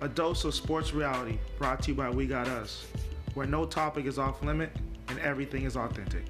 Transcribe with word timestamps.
a 0.00 0.08
dose 0.08 0.44
of 0.44 0.54
sports 0.54 0.92
reality 0.92 1.38
brought 1.58 1.82
to 1.82 1.90
you 1.90 1.96
by 1.96 2.08
We 2.08 2.26
Got 2.26 2.46
Us, 2.48 2.86
where 3.34 3.46
no 3.46 3.66
topic 3.66 4.06
is 4.06 4.18
off 4.18 4.42
limit 4.42 4.70
and 5.08 5.18
everything 5.18 5.64
is 5.64 5.76
authentic. 5.76 6.24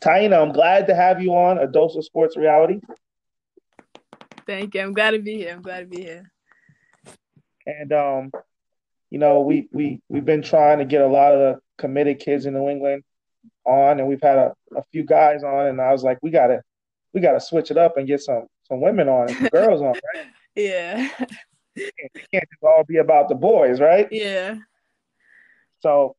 Taina, 0.00 0.40
I'm 0.40 0.52
glad 0.52 0.86
to 0.88 0.94
have 0.94 1.22
you 1.22 1.34
on 1.34 1.58
a 1.58 1.66
dose 1.66 1.96
of 1.96 2.04
sports 2.04 2.36
reality. 2.36 2.80
Thank 4.46 4.74
you. 4.74 4.80
I'm 4.80 4.92
glad 4.92 5.12
to 5.12 5.18
be 5.20 5.36
here. 5.36 5.52
I'm 5.52 5.62
glad 5.62 5.80
to 5.80 5.86
be 5.86 6.02
here. 6.02 6.30
And 7.66 7.92
um, 7.92 8.30
you 9.10 9.18
know, 9.18 9.40
we 9.40 9.68
we 9.72 10.00
we've 10.08 10.24
been 10.24 10.42
trying 10.42 10.78
to 10.78 10.84
get 10.84 11.02
a 11.02 11.06
lot 11.06 11.32
of 11.32 11.38
the 11.38 11.60
committed 11.78 12.18
kids 12.18 12.46
in 12.46 12.54
New 12.54 12.68
England 12.68 13.04
on, 13.64 14.00
and 14.00 14.08
we've 14.08 14.22
had 14.22 14.38
a, 14.38 14.52
a 14.76 14.82
few 14.90 15.04
guys 15.04 15.44
on, 15.44 15.66
and 15.66 15.80
I 15.80 15.92
was 15.92 16.02
like, 16.02 16.18
we 16.22 16.30
gotta 16.30 16.62
we 17.12 17.20
gotta 17.20 17.40
switch 17.40 17.70
it 17.70 17.76
up 17.76 17.96
and 17.96 18.06
get 18.06 18.20
some 18.20 18.46
some 18.68 18.80
women 18.80 19.08
on 19.08 19.28
some 19.28 19.48
girls 19.48 19.80
on, 19.80 19.88
right? 20.14 20.26
Yeah. 20.56 21.08
It 21.76 21.94
can't 22.32 22.44
just 22.50 22.62
all 22.62 22.82
be 22.86 22.96
about 22.96 23.28
the 23.28 23.36
boys, 23.36 23.80
right? 23.80 24.08
Yeah. 24.10 24.56
So 25.78 26.16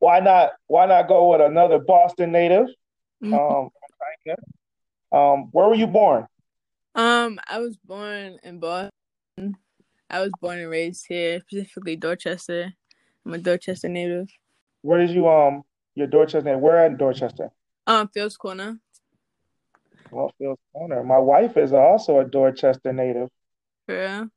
why 0.00 0.18
not 0.20 0.50
why 0.66 0.86
not 0.86 1.06
go 1.08 1.30
with 1.30 1.40
another 1.40 1.78
Boston 1.78 2.32
native? 2.32 2.66
Mhm. 3.22 3.32
Um, 3.62 3.70
um, 5.12 5.48
where 5.52 5.68
were 5.68 5.74
you 5.74 5.86
born? 5.86 6.26
Um, 6.94 7.38
I 7.48 7.60
was 7.60 7.76
born 7.76 8.38
in 8.42 8.58
Boston. 8.58 9.56
I 10.10 10.20
was 10.20 10.32
born 10.40 10.58
and 10.58 10.70
raised 10.70 11.06
here, 11.08 11.40
specifically 11.40 11.96
Dorchester. 11.96 12.72
I'm 13.24 13.34
a 13.34 13.38
Dorchester 13.38 13.88
native. 13.88 14.28
Where 14.82 14.98
did 14.98 15.10
you 15.10 15.28
um 15.28 15.62
your 15.94 16.08
Dorchester? 16.08 16.58
Where 16.58 16.84
in 16.86 16.96
Dorchester? 16.96 17.50
Um, 17.86 18.08
Fields 18.08 18.36
Corner. 18.36 18.78
Wellfield 20.10 20.56
Corner. 20.72 21.02
My 21.04 21.18
wife 21.18 21.56
is 21.56 21.72
also 21.72 22.20
a 22.20 22.24
Dorchester 22.24 22.92
native. 22.92 23.28
Real? 23.86 24.28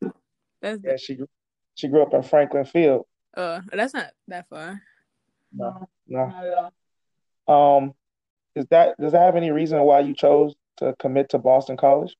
That's 0.62 0.80
Yeah, 0.84 0.96
she 0.98 1.16
grew- 1.16 1.30
she 1.76 1.88
grew 1.88 2.02
up 2.04 2.14
in 2.14 2.22
Franklin 2.24 2.66
Field. 2.66 3.06
uh, 3.36 3.62
that's 3.72 3.94
not 3.94 4.12
that 4.28 4.48
far. 4.50 4.82
No, 5.54 5.88
no. 6.08 6.72
Um, 7.54 7.94
is 8.56 8.66
that 8.70 8.98
does 9.00 9.12
that 9.14 9.22
have 9.22 9.36
any 9.36 9.52
reason 9.52 9.82
why 9.84 10.02
you 10.02 10.14
chose 10.14 10.54
to 10.78 10.96
commit 11.00 11.30
to 11.30 11.40
Boston 11.40 11.78
College? 11.78 12.16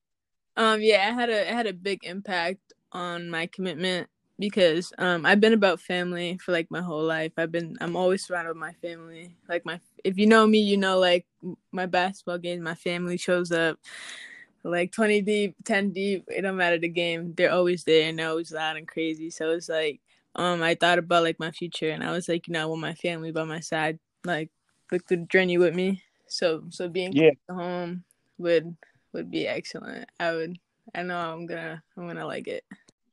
Um, 0.56 0.80
yeah, 0.82 1.08
it 1.10 1.14
had 1.14 1.30
a 1.30 1.40
it 1.48 1.54
had 1.54 1.66
a 1.66 1.72
big 1.72 2.04
impact 2.04 2.60
on 2.92 3.30
my 3.30 3.46
commitment 3.46 4.08
because 4.38 4.92
um 4.98 5.24
I've 5.26 5.40
been 5.40 5.52
about 5.52 5.80
family 5.80 6.38
for 6.38 6.52
like 6.52 6.70
my 6.70 6.80
whole 6.82 7.02
life. 7.04 7.32
I've 7.36 7.52
been 7.52 7.76
I'm 7.80 7.96
always 7.96 8.24
surrounded 8.24 8.50
with 8.50 8.56
my 8.58 8.72
family. 8.74 9.36
Like 9.48 9.64
my 9.64 9.80
if 10.04 10.18
you 10.18 10.26
know 10.26 10.46
me, 10.46 10.60
you 10.60 10.76
know 10.76 10.98
like 10.98 11.26
my 11.72 11.86
basketball 11.86 12.38
games, 12.38 12.62
my 12.62 12.74
family 12.74 13.16
shows 13.16 13.52
up 13.52 13.78
like 14.64 14.92
20 14.92 15.20
deep, 15.22 15.56
10 15.64 15.90
deep, 15.90 16.24
it 16.28 16.42
don't 16.42 16.56
matter 16.56 16.78
the 16.78 16.88
game. 16.88 17.34
They're 17.36 17.52
always 17.52 17.84
there 17.84 18.08
and 18.08 18.18
they're 18.18 18.28
always 18.28 18.52
loud 18.52 18.76
and 18.76 18.86
crazy. 18.86 19.30
So 19.30 19.50
it's 19.50 19.68
like 19.68 20.00
um 20.36 20.62
I 20.62 20.74
thought 20.74 20.98
about 20.98 21.24
like 21.24 21.38
my 21.38 21.50
future 21.50 21.90
and 21.90 22.04
I 22.04 22.12
was 22.12 22.28
like, 22.28 22.46
you 22.48 22.52
know, 22.52 22.62
I 22.62 22.66
want 22.66 22.80
my 22.80 22.94
family 22.94 23.32
by 23.32 23.44
my 23.44 23.60
side, 23.60 23.98
like 24.24 24.50
like 24.90 25.06
the 25.06 25.16
journey 25.18 25.58
with 25.58 25.74
me. 25.74 26.02
So 26.28 26.64
so 26.70 26.88
being 26.88 27.12
Yeah. 27.12 27.30
close 27.30 27.36
to 27.48 27.54
home 27.54 28.04
would 28.38 28.76
would 29.12 29.30
be 29.30 29.46
excellent. 29.46 30.08
I 30.20 30.32
would 30.32 30.58
I 30.94 31.02
know 31.02 31.18
I'm 31.18 31.46
gonna 31.46 31.82
I'm 31.96 32.06
gonna 32.06 32.26
like 32.26 32.48
it. 32.48 32.64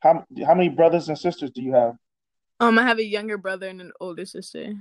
How 0.02 0.25
how 0.45 0.55
many 0.55 0.69
brothers 0.69 1.09
and 1.09 1.17
sisters 1.17 1.52
do 1.52 1.61
you 1.61 1.73
have? 1.73 1.95
Um 2.59 2.78
I 2.80 2.83
have 2.83 3.00
a 3.00 3.03
younger 3.03 3.38
brother 3.38 3.67
and 3.67 3.81
an 3.81 3.92
older 4.00 4.25
sister. 4.25 4.73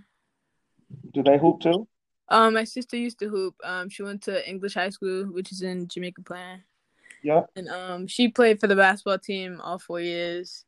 Do 1.12 1.22
they 1.22 1.38
hoop 1.38 1.60
too? 1.60 1.88
Um 2.28 2.54
my 2.54 2.64
sister 2.64 2.96
used 2.96 3.18
to 3.20 3.28
hoop. 3.28 3.54
Um 3.64 3.88
she 3.88 4.02
went 4.02 4.22
to 4.22 4.48
English 4.48 4.74
high 4.74 4.90
school, 4.90 5.24
which 5.24 5.52
is 5.52 5.62
in 5.62 5.88
Jamaica 5.88 6.22
Plain. 6.22 6.62
Yeah. 7.22 7.42
And 7.56 7.68
um 7.68 8.06
she 8.06 8.28
played 8.28 8.60
for 8.60 8.66
the 8.66 8.76
basketball 8.76 9.18
team 9.18 9.60
all 9.62 9.78
four 9.78 10.00
years. 10.00 10.64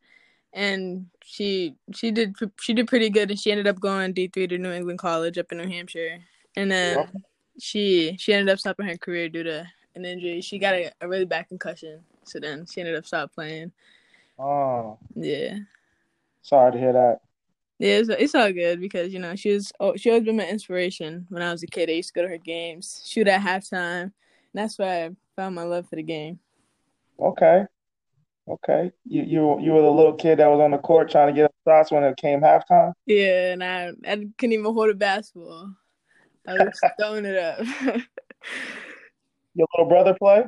And 0.53 1.07
she 1.23 1.75
she 1.93 2.11
did 2.11 2.35
she 2.59 2.73
did 2.73 2.87
pretty 2.87 3.09
good 3.09 3.31
and 3.31 3.39
she 3.39 3.51
ended 3.51 3.67
up 3.67 3.79
going 3.79 4.11
D 4.11 4.27
three 4.27 4.47
to 4.47 4.57
New 4.57 4.71
England 4.71 4.99
College 4.99 5.37
up 5.37 5.51
in 5.51 5.59
New 5.59 5.67
Hampshire. 5.69 6.19
And 6.57 6.69
then 6.69 6.97
Yeah. 6.97 7.21
she 7.57 8.17
she 8.19 8.33
ended 8.33 8.51
up 8.51 8.59
stopping 8.59 8.87
her 8.87 8.97
career 8.97 9.29
due 9.29 9.43
to 9.43 9.65
an 9.95 10.03
injury. 10.05 10.41
She 10.41 10.59
got 10.59 10.73
a, 10.73 10.91
a 10.99 11.07
really 11.07 11.25
bad 11.25 11.47
concussion. 11.47 12.03
So 12.25 12.39
then 12.39 12.65
she 12.65 12.81
ended 12.81 12.95
up 12.95 13.05
stopped 13.05 13.33
playing. 13.33 13.71
Oh, 14.41 14.97
Yeah. 15.15 15.59
sorry 16.41 16.71
to 16.71 16.79
hear 16.79 16.93
that. 16.93 17.19
Yeah, 17.77 17.97
it's, 17.97 18.09
it's 18.09 18.35
all 18.35 18.51
good 18.51 18.79
because 18.79 19.13
you 19.13 19.19
know 19.19 19.35
she 19.35 19.51
was 19.53 19.71
oh, 19.79 19.95
she 19.95 20.09
always 20.09 20.23
been 20.23 20.37
my 20.37 20.47
inspiration 20.47 21.25
when 21.29 21.41
I 21.43 21.51
was 21.51 21.63
a 21.63 21.67
kid. 21.67 21.89
I 21.89 21.93
used 21.93 22.09
to 22.09 22.13
go 22.13 22.21
to 22.23 22.27
her 22.27 22.37
games, 22.37 23.03
shoot 23.05 23.27
at 23.27 23.41
halftime, 23.41 24.03
and 24.03 24.11
that's 24.53 24.77
where 24.77 25.05
I 25.05 25.15
found 25.35 25.55
my 25.55 25.63
love 25.63 25.87
for 25.89 25.95
the 25.95 26.03
game. 26.03 26.39
Okay. 27.19 27.65
Okay. 28.47 28.91
You 29.05 29.23
you 29.23 29.59
you 29.61 29.71
were 29.73 29.81
the 29.81 29.89
little 29.91 30.13
kid 30.13 30.39
that 30.39 30.47
was 30.47 30.59
on 30.59 30.71
the 30.71 30.77
court 30.77 31.09
trying 31.09 31.27
to 31.27 31.33
get 31.33 31.45
up 31.45 31.53
shots 31.67 31.91
when 31.91 32.03
it 32.03 32.17
came 32.17 32.41
halftime? 32.41 32.93
Yeah, 33.05 33.53
and 33.53 33.63
I 33.63 33.91
I 34.07 34.15
couldn't 34.37 34.53
even 34.53 34.65
hold 34.65 34.89
a 34.89 34.95
basketball. 34.95 35.73
I 36.47 36.53
was 36.53 36.79
throwing 36.99 37.25
it 37.25 37.37
up. 37.37 37.59
Your 39.53 39.67
little 39.77 39.89
brother 39.89 40.15
play? 40.19 40.45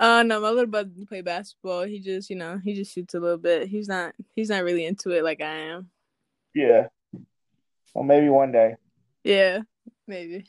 Uh 0.00 0.22
no, 0.24 0.40
my 0.40 0.48
little 0.48 0.66
brother 0.66 0.88
didn't 0.88 1.08
play 1.08 1.20
basketball. 1.20 1.82
He 1.82 2.00
just 2.00 2.30
you 2.30 2.36
know 2.36 2.58
he 2.62 2.74
just 2.74 2.92
shoots 2.92 3.14
a 3.14 3.20
little 3.20 3.38
bit. 3.38 3.68
He's 3.68 3.86
not 3.86 4.14
he's 4.34 4.48
not 4.48 4.64
really 4.64 4.86
into 4.86 5.10
it 5.10 5.22
like 5.22 5.40
I 5.40 5.54
am. 5.56 5.90
Yeah. 6.54 6.88
Well, 7.94 8.04
maybe 8.04 8.28
one 8.28 8.50
day. 8.50 8.76
Yeah, 9.24 9.60
maybe. 10.06 10.46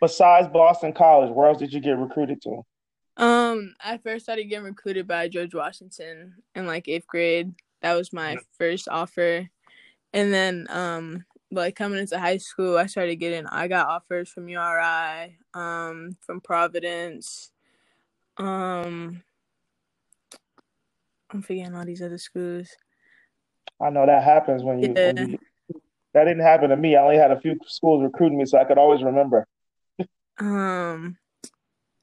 Besides 0.00 0.48
Boston 0.48 0.92
College, 0.92 1.30
where 1.32 1.48
else 1.48 1.58
did 1.58 1.72
you 1.72 1.80
get 1.80 1.96
recruited 1.96 2.42
to? 2.42 2.64
Um, 3.16 3.74
I 3.80 3.98
first 3.98 4.24
started 4.24 4.44
getting 4.44 4.64
recruited 4.64 5.06
by 5.06 5.28
George 5.28 5.54
Washington 5.54 6.34
in 6.54 6.66
like 6.66 6.88
eighth 6.88 7.06
grade. 7.06 7.52
That 7.82 7.94
was 7.94 8.12
my 8.12 8.38
first 8.58 8.88
offer, 8.88 9.48
and 10.12 10.32
then 10.32 10.66
um, 10.70 11.24
like 11.50 11.76
coming 11.76 11.98
into 11.98 12.18
high 12.18 12.38
school, 12.38 12.78
I 12.78 12.86
started 12.86 13.16
getting. 13.16 13.46
I 13.46 13.68
got 13.68 13.88
offers 13.88 14.30
from 14.30 14.48
URI, 14.48 15.36
um, 15.54 16.16
from 16.20 16.40
Providence, 16.40 17.52
um, 18.38 19.22
I'm 21.30 21.42
forgetting 21.42 21.74
all 21.74 21.84
these 21.84 22.02
other 22.02 22.18
schools. 22.18 22.68
I 23.80 23.90
know 23.90 24.06
that 24.06 24.22
happens 24.22 24.62
when 24.62 24.82
you, 24.82 24.92
when 24.92 25.16
you 25.16 25.38
that 26.14 26.24
didn't 26.24 26.42
happen 26.42 26.70
to 26.70 26.76
me. 26.76 26.94
I 26.96 27.02
only 27.02 27.16
had 27.16 27.30
a 27.30 27.40
few 27.40 27.56
schools 27.66 28.02
recruiting 28.02 28.38
me, 28.38 28.44
so 28.44 28.58
I 28.58 28.64
could 28.64 28.78
always 28.78 29.02
remember. 29.02 29.46
Um, 30.38 31.16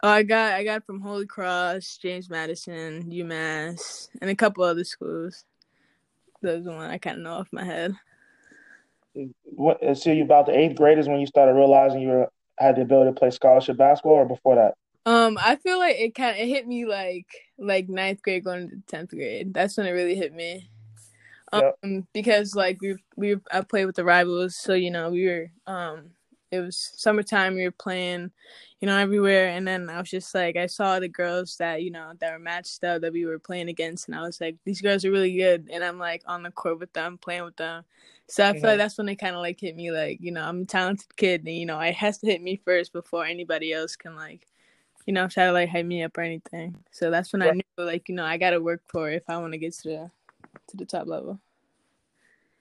oh, 0.04 0.10
I 0.10 0.24
got 0.24 0.54
I 0.54 0.64
got 0.64 0.86
from 0.86 1.00
Holy 1.00 1.26
Cross, 1.26 2.00
James 2.02 2.30
Madison, 2.30 3.12
UMass, 3.12 4.10
and 4.22 4.30
a 4.30 4.36
couple 4.36 4.64
other 4.64 4.84
schools. 4.84 5.46
Those 6.42 6.62
are 6.62 6.64
the 6.64 6.72
one 6.72 6.90
I 6.90 6.98
kind 6.98 7.18
of 7.18 7.24
know 7.24 7.34
off 7.34 7.50
my 7.52 7.64
head. 7.64 7.94
What, 9.44 9.80
so 9.98 10.12
you 10.12 10.24
about 10.24 10.46
the 10.46 10.58
eighth 10.58 10.76
grade 10.78 10.98
is 10.98 11.08
when 11.08 11.20
you 11.20 11.28
started 11.28 11.54
realizing 11.54 12.02
you 12.02 12.10
were, 12.10 12.32
had 12.58 12.78
the 12.78 12.82
ability 12.82 13.12
to 13.12 13.20
play 13.20 13.32
scholarship 13.32 13.78
basketball, 13.78 14.14
or 14.14 14.26
before 14.26 14.56
that? 14.56 14.76
Um, 15.10 15.38
I 15.42 15.56
feel 15.56 15.80
like 15.80 15.96
it 15.98 16.14
kind 16.16 16.32
of 16.32 16.38
it 16.38 16.48
hit 16.50 16.68
me 16.68 16.86
like 16.86 17.28
like 17.58 17.90
ninth 17.90 18.22
grade 18.22 18.44
going 18.44 18.64
into 18.64 18.78
tenth 18.88 19.10
grade. 19.12 19.54
That's 19.54 19.78
when 19.78 19.88
it 19.88 19.92
really 19.92 20.16
hit 20.16 20.34
me. 20.34 20.70
Um, 21.54 21.64
Yep. 21.64 21.78
because 22.14 22.56
like 22.56 22.82
we 22.82 22.98
we 23.18 23.38
I 23.52 23.62
played 23.62 23.86
with 23.86 23.96
the 23.98 24.06
rivals, 24.06 24.56
so 24.56 24.74
you 24.74 24.92
know 24.92 25.10
we 25.12 25.28
were 25.28 25.52
um 25.68 26.12
it 26.52 26.62
was 26.62 26.78
summertime. 26.98 27.56
We 27.56 27.66
were 27.66 27.72
playing, 27.72 28.32
you 28.82 28.88
know, 28.88 28.98
everywhere, 28.98 29.50
and 29.50 29.68
then 29.68 29.90
I 29.90 30.00
was 30.00 30.10
just 30.12 30.34
like 30.36 30.58
I 30.58 30.68
saw 30.68 31.00
the 31.00 31.10
girls 31.10 31.58
that 31.58 31.84
you 31.84 31.92
know 31.92 32.14
that 32.20 32.34
were 32.34 32.40
matched 32.40 32.84
up 32.84 33.02
that 33.02 33.14
we 33.14 33.26
were 33.26 33.40
playing 33.40 33.70
against, 33.70 34.08
and 34.08 34.16
I 34.18 34.22
was 34.24 34.42
like 34.42 34.58
these 34.66 34.82
girls 34.82 35.06
are 35.06 35.12
really 35.12 35.38
good, 35.38 35.70
and 35.74 35.84
I'm 35.84 36.00
like 36.00 36.24
on 36.28 36.44
the 36.44 36.52
court 36.52 36.80
with 36.80 36.94
them, 36.94 37.18
playing 37.20 37.46
with 37.46 37.58
them. 37.58 37.86
So 38.28 38.48
I 38.48 38.54
feel 38.56 38.72
like 38.72 38.80
that's 38.80 38.98
when 38.98 39.10
it 39.10 39.16
kind 39.18 39.36
of 39.36 39.42
like 39.42 39.60
hit 39.62 39.76
me 39.76 39.92
like 39.92 40.20
you 40.22 40.32
know 40.32 40.44
I'm 40.44 40.64
a 40.64 40.66
talented 40.66 41.16
kid, 41.18 41.42
and 41.46 41.56
you 41.56 41.66
know 41.68 41.80
it 41.80 41.96
has 41.96 42.20
to 42.20 42.28
hit 42.28 42.42
me 42.44 42.62
first 42.66 42.94
before 42.94 43.26
anybody 43.26 43.74
else 43.74 43.96
can 43.96 44.16
like 44.16 44.48
you 45.06 45.14
know, 45.14 45.28
try 45.28 45.46
to 45.46 45.52
like 45.52 45.70
hype 45.70 45.86
me 45.86 46.04
up 46.04 46.18
or 46.18 46.22
anything. 46.22 46.76
So 46.92 47.10
that's 47.12 47.34
when 47.34 47.42
I 47.42 47.52
knew 47.52 47.64
like, 47.78 48.10
you 48.10 48.16
know, 48.16 48.26
I 48.26 48.38
gotta 48.38 48.62
work 48.62 48.82
for 48.88 49.10
it 49.10 49.16
if 49.16 49.24
I 49.28 49.38
wanna 49.38 49.58
get 49.58 49.74
to 49.80 49.90
the 49.90 50.12
to 50.68 50.78
the 50.78 50.86
top 50.86 51.08
level. 51.08 51.40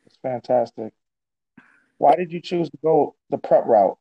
It's 0.06 0.16
fantastic. 0.22 0.92
Why 1.98 2.14
did 2.14 2.32
you 2.32 2.40
choose 2.40 2.70
to 2.70 2.78
go 2.82 3.14
the 3.30 3.38
prep 3.38 3.66
route? 3.66 3.98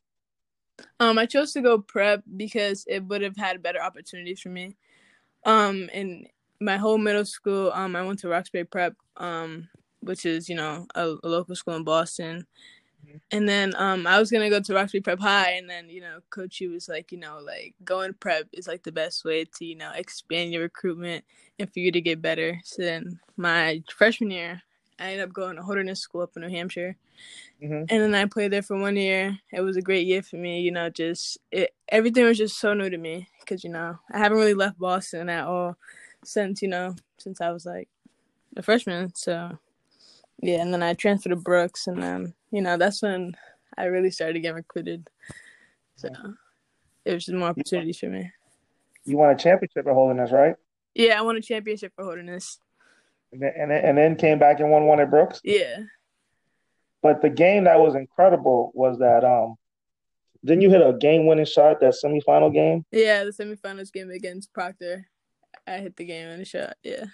Um 1.00 1.18
I 1.18 1.26
chose 1.26 1.52
to 1.52 1.60
go 1.60 1.78
prep 1.78 2.22
because 2.36 2.84
it 2.86 3.04
would 3.04 3.22
have 3.22 3.36
had 3.36 3.62
better 3.62 3.82
opportunities 3.82 4.40
for 4.40 4.48
me. 4.50 4.76
Um 5.44 5.88
in 5.92 6.28
my 6.60 6.76
whole 6.76 6.98
middle 6.98 7.24
school, 7.24 7.72
um 7.72 7.96
I 7.96 8.02
went 8.02 8.20
to 8.20 8.28
Roxbury 8.28 8.64
Prep, 8.64 8.94
um, 9.16 9.68
which 10.00 10.24
is, 10.24 10.48
you 10.48 10.54
know, 10.56 10.86
a, 10.94 11.14
a 11.22 11.28
local 11.28 11.54
school 11.54 11.76
in 11.76 11.84
Boston. 11.84 12.46
And 13.30 13.48
then 13.48 13.74
um 13.76 14.06
I 14.06 14.18
was 14.18 14.30
gonna 14.30 14.50
go 14.50 14.60
to 14.60 14.74
Roxbury 14.74 15.00
Prep 15.00 15.20
High 15.20 15.52
and 15.52 15.68
then, 15.68 15.88
you 15.88 16.00
know, 16.00 16.20
coach 16.30 16.60
U 16.60 16.70
was 16.70 16.88
like, 16.88 17.12
you 17.12 17.18
know, 17.18 17.38
like 17.44 17.74
going 17.84 18.14
prep 18.14 18.48
is 18.52 18.66
like 18.68 18.82
the 18.82 18.92
best 18.92 19.24
way 19.24 19.44
to, 19.44 19.64
you 19.64 19.76
know, 19.76 19.92
expand 19.94 20.52
your 20.52 20.62
recruitment 20.62 21.24
and 21.58 21.72
for 21.72 21.80
you 21.80 21.92
to 21.92 22.00
get 22.00 22.22
better. 22.22 22.60
So 22.64 22.82
then 22.82 23.20
my 23.36 23.82
freshman 23.94 24.30
year, 24.30 24.62
I 24.98 25.12
ended 25.12 25.28
up 25.28 25.32
going 25.32 25.56
to 25.56 25.62
Holderness 25.62 26.00
School 26.00 26.22
up 26.22 26.36
in 26.36 26.42
New 26.42 26.48
Hampshire. 26.48 26.96
Mhm. 27.62 27.86
And 27.90 28.02
then 28.02 28.14
I 28.14 28.26
played 28.26 28.52
there 28.52 28.62
for 28.62 28.78
one 28.78 28.96
year. 28.96 29.38
It 29.52 29.60
was 29.60 29.76
a 29.76 29.82
great 29.82 30.06
year 30.06 30.22
for 30.22 30.36
me. 30.36 30.60
You 30.60 30.70
know, 30.70 30.88
just 30.90 31.38
it 31.50 31.74
everything 31.88 32.24
was 32.24 32.38
just 32.38 32.58
so 32.58 32.74
new 32.74 32.88
to 32.90 32.98
me 32.98 33.28
because 33.40 33.64
you 33.64 33.70
know 33.70 33.98
I 34.12 34.18
haven't 34.18 34.38
really 34.38 34.54
left 34.54 34.78
Boston 34.78 35.28
at 35.28 35.46
all 35.46 35.76
since 36.24 36.62
you 36.62 36.68
know 36.68 36.94
since 37.18 37.40
I 37.40 37.50
was 37.50 37.66
like 37.66 37.88
a 38.56 38.62
freshman. 38.62 39.14
So 39.14 39.58
yeah, 40.40 40.60
and 40.62 40.72
then 40.72 40.82
I 40.82 40.94
transferred 40.94 41.30
to 41.30 41.36
Brooks, 41.36 41.86
and 41.86 42.02
then 42.02 42.34
you 42.50 42.62
know 42.62 42.76
that's 42.76 43.02
when 43.02 43.36
I 43.76 43.84
really 43.84 44.10
started 44.10 44.40
getting 44.40 44.56
recruited. 44.56 45.08
So 45.96 46.08
it 47.04 47.14
was 47.14 47.24
just 47.24 47.36
more 47.36 47.48
opportunities 47.48 47.98
for 47.98 48.06
me. 48.06 48.30
You 49.04 49.16
won 49.16 49.30
a 49.30 49.36
championship 49.36 49.86
at 49.86 49.94
Holderness, 49.94 50.30
right? 50.32 50.54
Yeah, 50.94 51.18
I 51.18 51.22
won 51.22 51.36
a 51.36 51.42
championship 51.42 51.92
for 51.96 52.04
Holderness. 52.04 52.58
And 53.32 53.42
then, 53.42 53.52
and 53.56 53.70
then, 53.70 53.84
and 53.84 53.98
then 53.98 54.16
came 54.16 54.38
back 54.38 54.60
and 54.60 54.70
won 54.70 54.84
one 54.84 55.00
at 55.00 55.10
Brooks. 55.10 55.40
Yeah. 55.44 55.78
But 57.02 57.22
the 57.22 57.30
game 57.30 57.64
that 57.64 57.78
was 57.78 57.94
incredible 57.94 58.72
was 58.74 58.98
that 58.98 59.24
um, 59.24 59.56
didn't 60.44 60.62
you 60.62 60.70
hit 60.70 60.80
a 60.80 60.92
game-winning 60.92 61.44
shot 61.44 61.80
that 61.80 61.94
semifinal 62.02 62.52
game? 62.52 62.84
Yeah, 62.90 63.24
the 63.24 63.30
semifinals 63.30 63.92
game 63.92 64.10
against 64.10 64.52
Proctor. 64.52 65.06
I 65.66 65.78
hit 65.78 65.96
the 65.96 66.04
game 66.04 66.28
winning 66.28 66.44
shot. 66.44 66.76
Yeah. 66.82 67.04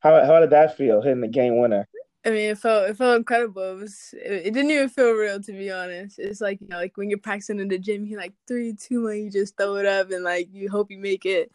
How 0.00 0.24
how 0.24 0.40
did 0.40 0.50
that 0.50 0.76
feel 0.76 1.00
hitting 1.02 1.20
the 1.20 1.28
game 1.28 1.58
winner? 1.58 1.88
I 2.26 2.30
mean, 2.30 2.50
it 2.50 2.58
felt 2.58 2.88
it 2.88 2.96
felt 2.96 3.18
incredible. 3.18 3.72
It 3.72 3.80
was 3.80 4.14
it, 4.14 4.46
it 4.46 4.54
didn't 4.54 4.70
even 4.70 4.88
feel 4.88 5.12
real 5.12 5.40
to 5.42 5.52
be 5.52 5.70
honest. 5.70 6.18
It's 6.18 6.40
like 6.40 6.60
you 6.60 6.68
know, 6.68 6.76
like 6.78 6.96
when 6.96 7.10
you're 7.10 7.18
practicing 7.18 7.60
in 7.60 7.68
the 7.68 7.78
gym, 7.78 8.06
you 8.06 8.16
like 8.16 8.32
three, 8.46 8.72
two, 8.74 9.04
one, 9.04 9.16
you 9.24 9.30
just 9.30 9.56
throw 9.58 9.76
it 9.76 9.84
up 9.86 10.10
and 10.10 10.24
like 10.24 10.48
you 10.52 10.70
hope 10.70 10.90
you 10.90 10.98
make 10.98 11.26
it. 11.26 11.50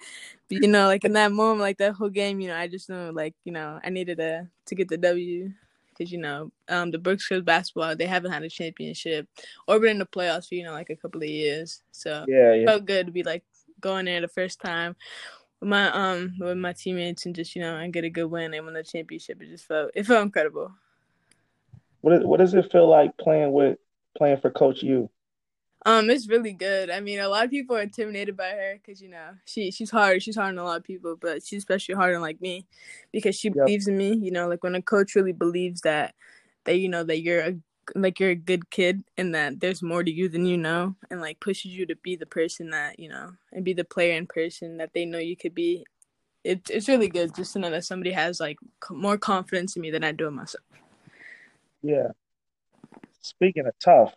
But 0.47 0.59
you 0.61 0.67
know, 0.67 0.85
like 0.87 1.03
in 1.05 1.13
that 1.13 1.31
moment, 1.31 1.61
like 1.61 1.77
that 1.79 1.93
whole 1.93 2.09
game, 2.09 2.39
you 2.39 2.49
know, 2.49 2.55
I 2.55 2.67
just 2.67 2.87
know 2.89 3.09
like 3.11 3.35
you 3.45 3.51
know 3.51 3.79
I 3.83 3.89
needed 3.89 4.19
a 4.19 4.47
to 4.67 4.75
get 4.75 4.89
the 4.89 4.97
W 4.97 5.51
because 5.89 6.11
you 6.11 6.19
know 6.19 6.51
um 6.67 6.91
the 6.91 6.99
Brooks 6.99 7.27
girls 7.27 7.43
basketball 7.43 7.95
they 7.95 8.05
haven't 8.05 8.31
had 8.31 8.43
a 8.43 8.49
championship 8.49 9.27
or 9.67 9.79
been 9.79 9.91
in 9.91 9.99
the 9.99 10.05
playoffs 10.05 10.47
for 10.49 10.55
you 10.55 10.63
know 10.63 10.71
like 10.73 10.91
a 10.91 10.95
couple 10.95 11.21
of 11.23 11.29
years. 11.29 11.81
So 11.91 12.23
Yeah, 12.25 12.53
it 12.53 12.61
yeah. 12.61 12.69
felt 12.69 12.85
good 12.85 13.07
to 13.07 13.11
be 13.11 13.23
like 13.23 13.43
going 13.81 14.05
there 14.05 14.21
the 14.21 14.27
first 14.27 14.59
time 14.61 14.95
with 15.59 15.69
my 15.69 15.89
um 15.91 16.35
with 16.39 16.57
my 16.57 16.73
teammates 16.73 17.25
and 17.25 17.35
just 17.35 17.55
you 17.55 17.61
know 17.61 17.77
and 17.77 17.93
get 17.93 18.03
a 18.03 18.09
good 18.09 18.27
win 18.27 18.53
and 18.53 18.65
win 18.65 18.73
the 18.73 18.83
championship. 18.83 19.41
It 19.41 19.49
just 19.49 19.65
felt 19.65 19.91
it 19.95 20.05
felt 20.05 20.23
incredible. 20.23 20.71
What 22.01 22.13
is, 22.13 22.23
what 22.25 22.37
does 22.39 22.53
it 22.53 22.71
feel 22.71 22.87
like 22.87 23.17
playing 23.17 23.51
with 23.51 23.77
playing 24.17 24.37
for 24.39 24.49
Coach 24.51 24.83
U? 24.83 25.09
Um, 25.85 26.09
it's 26.09 26.27
really 26.27 26.51
good. 26.53 26.89
I 26.89 26.99
mean, 26.99 27.19
a 27.19 27.29
lot 27.29 27.45
of 27.45 27.51
people 27.51 27.75
are 27.75 27.81
intimidated 27.81 28.35
by 28.35 28.49
her 28.49 28.79
because 28.83 29.01
you 29.01 29.09
know 29.09 29.31
she 29.45 29.71
she's 29.71 29.89
hard. 29.89 30.21
She's 30.21 30.35
hard 30.35 30.49
on 30.49 30.57
a 30.57 30.63
lot 30.63 30.77
of 30.77 30.83
people, 30.83 31.15
but 31.19 31.43
she's 31.43 31.59
especially 31.59 31.95
hard 31.95 32.15
on 32.15 32.21
like 32.21 32.41
me 32.41 32.65
because 33.11 33.35
she 33.35 33.49
Yep. 33.49 33.57
believes 33.65 33.87
in 33.87 33.97
me. 33.97 34.13
You 34.15 34.31
know, 34.31 34.47
like 34.47 34.63
when 34.63 34.75
a 34.75 34.81
coach 34.81 35.15
really 35.15 35.31
believes 35.31 35.81
that 35.81 36.15
that 36.65 36.77
you 36.77 36.89
know 36.89 37.03
that 37.05 37.21
you're 37.21 37.41
a 37.41 37.55
like 37.95 38.19
you're 38.19 38.31
a 38.31 38.35
good 38.35 38.69
kid 38.69 39.03
and 39.17 39.33
that 39.35 39.59
there's 39.59 39.81
more 39.81 40.03
to 40.03 40.11
you 40.11 40.29
than 40.29 40.45
you 40.45 40.57
know, 40.57 40.95
and 41.09 41.21
like 41.21 41.39
pushes 41.39 41.71
you 41.71 41.85
to 41.87 41.95
be 41.97 42.15
the 42.15 42.25
person 42.25 42.69
that 42.71 42.99
you 42.99 43.09
know 43.09 43.31
and 43.51 43.65
be 43.65 43.73
the 43.73 43.83
player 43.83 44.15
in 44.17 44.27
person 44.27 44.77
that 44.77 44.93
they 44.93 45.05
know 45.05 45.19
you 45.19 45.35
could 45.35 45.55
be. 45.55 45.85
It, 46.43 46.69
it's 46.69 46.87
really 46.87 47.09
good 47.09 47.35
just 47.35 47.53
to 47.53 47.59
know 47.59 47.69
that 47.71 47.83
somebody 47.83 48.11
has 48.11 48.39
like 48.39 48.57
more 48.89 49.17
confidence 49.17 49.75
in 49.75 49.81
me 49.81 49.91
than 49.91 50.03
I 50.03 50.13
do 50.13 50.27
in 50.27 50.35
myself. 50.35 50.63
Yeah. 51.81 52.09
Speaking 53.21 53.67
of 53.67 53.73
tough, 53.79 54.13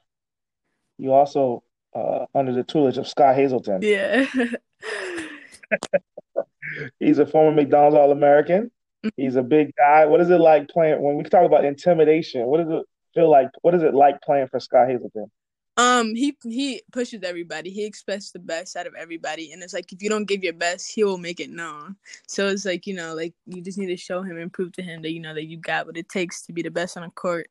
you 0.99 1.13
also 1.13 1.65
uh, 1.95 2.27
under 2.35 2.53
the 2.53 2.63
tutelage 2.63 2.99
of 2.99 3.09
Scott 3.09 3.35
Hazelton. 3.35 3.81
Yeah. 3.83 4.27
He's 6.99 7.19
a 7.19 7.27
former 7.27 7.55
McDonald's 7.55 7.97
All-American. 7.97 8.71
He's 9.17 9.37
a 9.37 9.43
big 9.43 9.75
guy. 9.77 10.07
What 10.07 10.21
is 10.21 10.31
it 10.31 10.39
like 10.39 10.69
playing 10.69 11.03
when 11.03 11.17
we 11.17 11.25
talk 11.25 11.45
about 11.45 11.65
intimidation? 11.65 12.47
what 12.47 12.61
is 12.61 12.69
it 12.71 12.87
feel 13.15 13.31
like? 13.31 13.49
What 13.63 13.75
is 13.75 13.83
it 13.83 13.95
like 13.95 14.21
playing 14.23 14.49
for 14.49 14.61
Scott 14.61 14.89
Hazelton? 14.89 15.31
Um, 15.79 16.15
he 16.15 16.37
he 16.45 16.83
pushes 16.93 17.23
everybody. 17.23 17.71
He 17.71 17.87
expects 17.87 18.31
the 18.31 18.39
best 18.39 18.77
out 18.77 18.87
of 18.87 18.95
everybody, 18.95 19.53
and 19.53 19.63
it's 19.63 19.73
like 19.73 19.91
if 19.91 20.03
you 20.03 20.11
don't 20.11 20.29
give 20.29 20.45
your 20.45 20.53
best, 20.53 20.95
he 20.95 21.03
will 21.03 21.17
make 21.17 21.41
it 21.41 21.49
known. 21.49 21.97
So 22.27 22.49
it's 22.49 22.67
like 22.67 22.87
you 22.87 22.95
know, 22.95 23.15
like 23.15 23.33
you 23.47 23.63
just 23.63 23.79
need 23.79 23.87
to 23.87 23.97
show 23.97 24.21
him 24.23 24.37
and 24.37 24.53
prove 24.53 24.73
to 24.73 24.83
him 24.83 25.01
that 25.01 25.13
you 25.13 25.21
know 25.21 25.33
that 25.33 25.47
you 25.47 25.57
got 25.57 25.87
what 25.87 25.97
it 25.97 26.11
takes 26.11 26.43
to 26.43 26.53
be 26.53 26.61
the 26.61 26.71
best 26.71 26.99
on 26.99 27.05
the 27.05 27.11
court. 27.11 27.49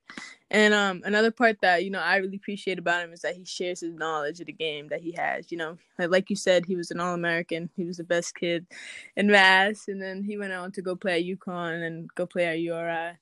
And 0.52 0.72
um, 0.75 1.02
another 1.04 1.31
part 1.31 1.58
that 1.62 1.84
you 1.84 1.90
know 1.90 2.00
I 2.00 2.18
really 2.18 2.36
appreciate 2.36 2.78
about 2.78 3.04
him 3.04 3.12
is 3.12 3.22
that 3.22 3.36
he 3.36 3.44
shares 3.44 3.80
his 3.80 3.96
knowledge 3.96 4.40
of 4.40 4.46
the 4.46 4.54
game 4.54 4.88
that 4.90 5.02
he 5.02 5.13
has. 5.13 5.52
You 5.52 5.58
know, 5.58 5.78
like, 5.98 6.12
like 6.12 6.30
you 6.30 6.36
said, 6.36 6.68
he 6.68 6.75
was 6.75 6.92
an 6.92 7.00
All 7.00 7.16
American. 7.16 7.72
He 7.75 7.86
was 7.86 7.98
the 7.98 8.04
best 8.04 8.36
kid 8.36 8.68
in 9.16 9.31
Mass, 9.31 9.88
and 9.88 10.00
then 10.00 10.24
he 10.24 10.38
went 10.38 10.54
on 10.54 10.72
to 10.74 10.84
go 10.84 10.96
play 10.96 11.19
at 11.19 11.40
UConn 11.40 11.88
and 11.88 12.08
go 12.13 12.28
play 12.28 12.46
at 12.46 12.60
URI. 12.60 13.18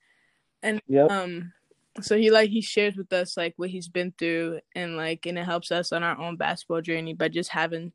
And 0.61 0.81
Yep. 0.89 1.09
um 1.09 1.53
so 2.01 2.17
he 2.17 2.31
like 2.31 2.49
he 2.49 2.61
shares 2.61 2.95
with 2.95 3.11
us 3.13 3.37
like 3.37 3.53
what 3.57 3.69
he's 3.69 3.87
been 3.87 4.13
through 4.17 4.59
and 4.75 4.97
like 4.97 5.25
and 5.25 5.37
it 5.37 5.45
helps 5.45 5.71
us 5.71 5.91
on 5.91 6.03
our 6.03 6.17
own 6.19 6.35
basketball 6.35 6.81
journey 6.81 7.13
by 7.13 7.27
just 7.27 7.49
having 7.49 7.91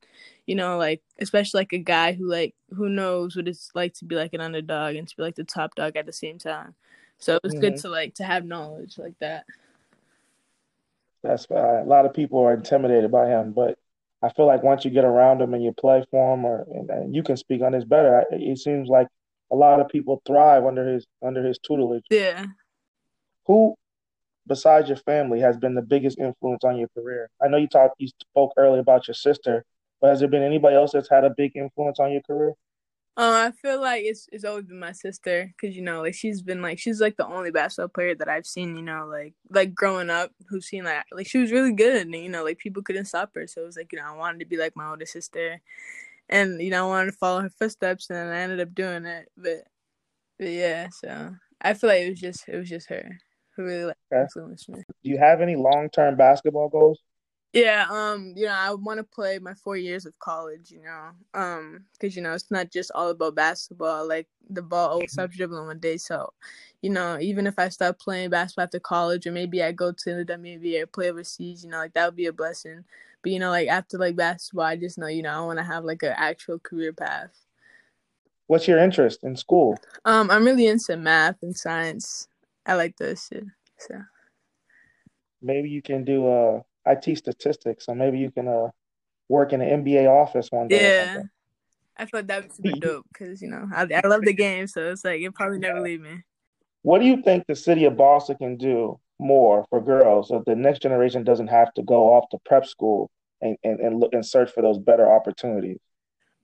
you 0.46 0.54
know 0.54 0.76
like 0.78 1.02
especially 1.20 1.60
like 1.60 1.72
a 1.72 1.78
guy 1.78 2.12
who 2.12 2.28
like 2.28 2.54
who 2.70 2.88
knows 2.88 3.36
what 3.36 3.48
it's 3.48 3.70
like 3.74 3.94
to 3.94 4.04
be 4.04 4.16
like 4.16 4.34
an 4.34 4.40
underdog 4.40 4.96
and 4.96 5.08
to 5.08 5.16
be 5.16 5.22
like 5.22 5.34
the 5.36 5.44
top 5.44 5.74
dog 5.74 5.96
at 5.96 6.06
the 6.06 6.12
same 6.12 6.38
time 6.38 6.74
so 7.18 7.34
it 7.36 7.42
was 7.44 7.54
good 7.54 7.74
Mhm. 7.74 7.82
to 7.82 7.88
like 7.88 8.14
to 8.14 8.24
have 8.24 8.44
knowledge 8.44 8.98
like 8.98 9.18
that 9.20 9.44
That's 11.22 11.48
why 11.48 11.80
a 11.80 11.84
lot 11.84 12.06
of 12.06 12.12
people 12.14 12.40
are 12.40 12.52
intimidated 12.54 13.10
by 13.10 13.28
him, 13.28 13.52
but 13.52 13.78
I 14.22 14.28
feel 14.30 14.46
like 14.46 14.62
once 14.62 14.84
you 14.84 14.90
get 14.90 15.04
around 15.04 15.40
him 15.40 15.54
and 15.54 15.64
you 15.64 15.72
play 15.72 16.04
for 16.10 16.34
him, 16.34 16.44
or 16.44 16.66
and, 16.70 16.90
and 16.90 17.14
you 17.14 17.22
can 17.22 17.36
speak 17.36 17.62
on 17.62 17.72
this 17.72 17.84
better. 17.84 18.20
I- 18.20 18.34
It 18.36 18.58
seems 18.58 18.88
like 18.88 19.08
a 19.50 19.56
lot 19.56 19.80
of 19.80 19.88
people 19.88 20.20
thrive 20.26 20.64
under 20.66 20.86
his 20.92 21.06
under 21.22 21.42
his 21.42 21.58
tutelage. 21.58 22.04
yeah 22.10 22.46
Who, 23.46 23.74
besides 24.46 24.88
your 24.88 24.98
family, 24.98 25.40
has 25.40 25.56
been 25.56 25.74
the 25.74 25.82
biggest 25.82 26.18
influence 26.18 26.64
on 26.64 26.76
your 26.76 26.88
career? 26.88 27.30
I 27.42 27.48
know 27.48 27.56
you 27.56 27.68
talked 27.68 27.96
you 27.98 28.08
spoke 28.08 28.52
earlier 28.56 28.80
about 28.80 29.08
your 29.08 29.14
sister, 29.14 29.64
but 30.00 30.10
has 30.10 30.20
there 30.20 30.28
been 30.28 30.42
anybody 30.42 30.76
else 30.76 30.92
that's 30.92 31.10
had 31.10 31.24
a 31.24 31.30
big 31.30 31.52
influence 31.56 31.98
on 32.00 32.12
your 32.12 32.22
career? 32.22 32.54
Uh, 33.16 33.46
I 33.46 33.52
feel 33.52 33.80
like 33.80 34.02
it's 34.04 34.28
it's 34.32 34.44
always 34.44 34.64
been 34.64 34.80
my 34.80 34.90
sister 34.90 35.52
because 35.56 35.76
you 35.76 35.82
know 35.82 36.02
like 36.02 36.14
she's 36.14 36.42
been 36.42 36.60
like 36.60 36.80
she's 36.80 37.00
like 37.00 37.16
the 37.16 37.26
only 37.26 37.52
basketball 37.52 37.86
player 37.88 38.16
that 38.16 38.28
I've 38.28 38.46
seen 38.46 38.74
you 38.74 38.82
know 38.82 39.06
like 39.08 39.34
like 39.50 39.72
growing 39.72 40.10
up 40.10 40.32
who's 40.48 40.66
seen 40.66 40.82
like 40.82 41.04
like 41.12 41.28
she 41.28 41.38
was 41.38 41.52
really 41.52 41.72
good 41.72 41.94
and 42.02 42.12
you 42.12 42.28
know 42.28 42.42
like 42.42 42.58
people 42.58 42.82
couldn't 42.82 43.04
stop 43.04 43.30
her 43.36 43.46
so 43.46 43.62
it 43.62 43.66
was 43.66 43.76
like 43.76 43.92
you 43.92 44.00
know 44.00 44.06
I 44.06 44.16
wanted 44.16 44.40
to 44.40 44.46
be 44.46 44.56
like 44.56 44.74
my 44.74 44.90
older 44.90 45.06
sister 45.06 45.60
and 46.28 46.60
you 46.60 46.70
know 46.70 46.86
I 46.86 46.88
wanted 46.88 47.12
to 47.12 47.16
follow 47.18 47.40
her 47.42 47.50
footsteps 47.50 48.10
and 48.10 48.18
I 48.18 48.38
ended 48.38 48.60
up 48.60 48.74
doing 48.74 49.04
it 49.04 49.30
but, 49.36 49.62
but 50.36 50.48
yeah 50.48 50.88
so 50.90 51.36
I 51.60 51.74
feel 51.74 51.90
like 51.90 52.02
it 52.02 52.10
was 52.10 52.20
just 52.20 52.48
it 52.48 52.56
was 52.56 52.68
just 52.68 52.88
her 52.88 53.20
really 53.62 53.84
like 53.84 53.96
Okay. 54.12 54.22
influenced 54.22 54.68
me. 54.68 54.82
Do 55.02 55.10
you 55.10 55.18
have 55.18 55.40
any 55.40 55.56
long-term 55.56 56.16
basketball 56.16 56.68
goals? 56.68 57.00
Yeah, 57.52 57.86
um, 57.88 58.32
you 58.36 58.46
know, 58.46 58.52
I 58.52 58.74
want 58.74 58.98
to 58.98 59.04
play 59.04 59.38
my 59.38 59.54
four 59.54 59.76
years 59.76 60.06
of 60.06 60.18
college, 60.18 60.72
you 60.72 60.82
know, 60.82 61.10
um, 61.34 61.84
because 61.92 62.16
you 62.16 62.22
know 62.22 62.32
it's 62.32 62.50
not 62.50 62.72
just 62.72 62.90
all 62.96 63.10
about 63.10 63.36
basketball. 63.36 64.08
Like 64.08 64.26
the 64.50 64.60
ball 64.60 64.90
always 64.90 65.12
stops 65.12 65.36
dribbling 65.36 65.66
one 65.66 65.78
day, 65.78 65.96
so 65.96 66.32
you 66.82 66.90
know, 66.90 67.16
even 67.20 67.46
if 67.46 67.56
I 67.58 67.68
stop 67.68 68.00
playing 68.00 68.30
basketball 68.30 68.64
after 68.64 68.80
college, 68.80 69.26
or 69.28 69.32
maybe 69.32 69.62
I 69.62 69.70
go 69.70 69.92
to 69.92 70.14
the 70.14 70.24
WNBA 70.24 70.82
or 70.82 70.86
play 70.88 71.10
overseas, 71.10 71.62
you 71.62 71.70
know, 71.70 71.78
like 71.78 71.94
that 71.94 72.06
would 72.06 72.16
be 72.16 72.26
a 72.26 72.32
blessing. 72.32 72.84
But 73.22 73.30
you 73.30 73.38
know, 73.38 73.50
like 73.50 73.68
after 73.68 73.98
like 73.98 74.16
basketball, 74.16 74.64
I 74.66 74.76
just 74.76 74.98
know, 74.98 75.06
you 75.06 75.22
know, 75.22 75.30
I 75.30 75.46
want 75.46 75.58
to 75.60 75.64
have 75.64 75.84
like 75.84 76.02
an 76.02 76.14
actual 76.16 76.58
career 76.58 76.92
path. 76.92 77.30
What's 78.48 78.66
your 78.66 78.78
interest 78.78 79.22
in 79.22 79.36
school? 79.36 79.78
Um, 80.04 80.30
I'm 80.30 80.44
really 80.44 80.66
into 80.66 80.96
math 80.96 81.36
and 81.42 81.56
science. 81.56 82.28
I 82.66 82.74
like 82.74 82.96
those 82.96 83.28
too. 83.28 83.46
So 83.78 84.00
Maybe 85.42 85.68
you 85.68 85.82
can 85.82 86.04
do 86.04 86.26
uh 86.26 86.60
I 86.86 86.94
teach 86.94 87.18
statistics, 87.18 87.86
so 87.86 87.94
maybe 87.94 88.18
you 88.18 88.30
can 88.30 88.48
uh 88.48 88.68
work 89.28 89.52
in 89.52 89.60
an 89.60 89.84
NBA 89.84 90.08
office 90.08 90.48
one 90.50 90.68
day 90.68 90.82
yeah. 90.82 91.22
I 91.96 92.06
thought 92.06 92.26
that 92.26 92.42
would 92.42 92.52
be 92.62 92.80
dope 92.80 93.06
because 93.12 93.40
you 93.42 93.48
know 93.48 93.68
I 93.74 93.82
I 93.82 94.06
love 94.06 94.22
the 94.22 94.32
game, 94.32 94.66
so 94.66 94.90
it's 94.90 95.04
like 95.04 95.20
it 95.20 95.34
probably 95.34 95.58
never 95.58 95.80
leave 95.80 96.00
me. 96.00 96.22
What 96.82 97.00
do 97.00 97.06
you 97.06 97.22
think 97.22 97.46
the 97.46 97.56
city 97.56 97.84
of 97.86 97.96
Boston 97.96 98.36
can 98.36 98.56
do 98.56 99.00
more 99.18 99.64
for 99.70 99.80
girls 99.80 100.28
so 100.28 100.42
the 100.44 100.54
next 100.54 100.82
generation 100.82 101.24
doesn't 101.24 101.46
have 101.46 101.72
to 101.74 101.82
go 101.82 102.12
off 102.12 102.28
to 102.30 102.38
prep 102.44 102.66
school 102.66 103.10
and, 103.40 103.56
and, 103.64 103.80
and 103.80 104.00
look 104.00 104.12
and 104.12 104.26
search 104.26 104.50
for 104.50 104.62
those 104.62 104.78
better 104.78 105.10
opportunities? 105.10 105.78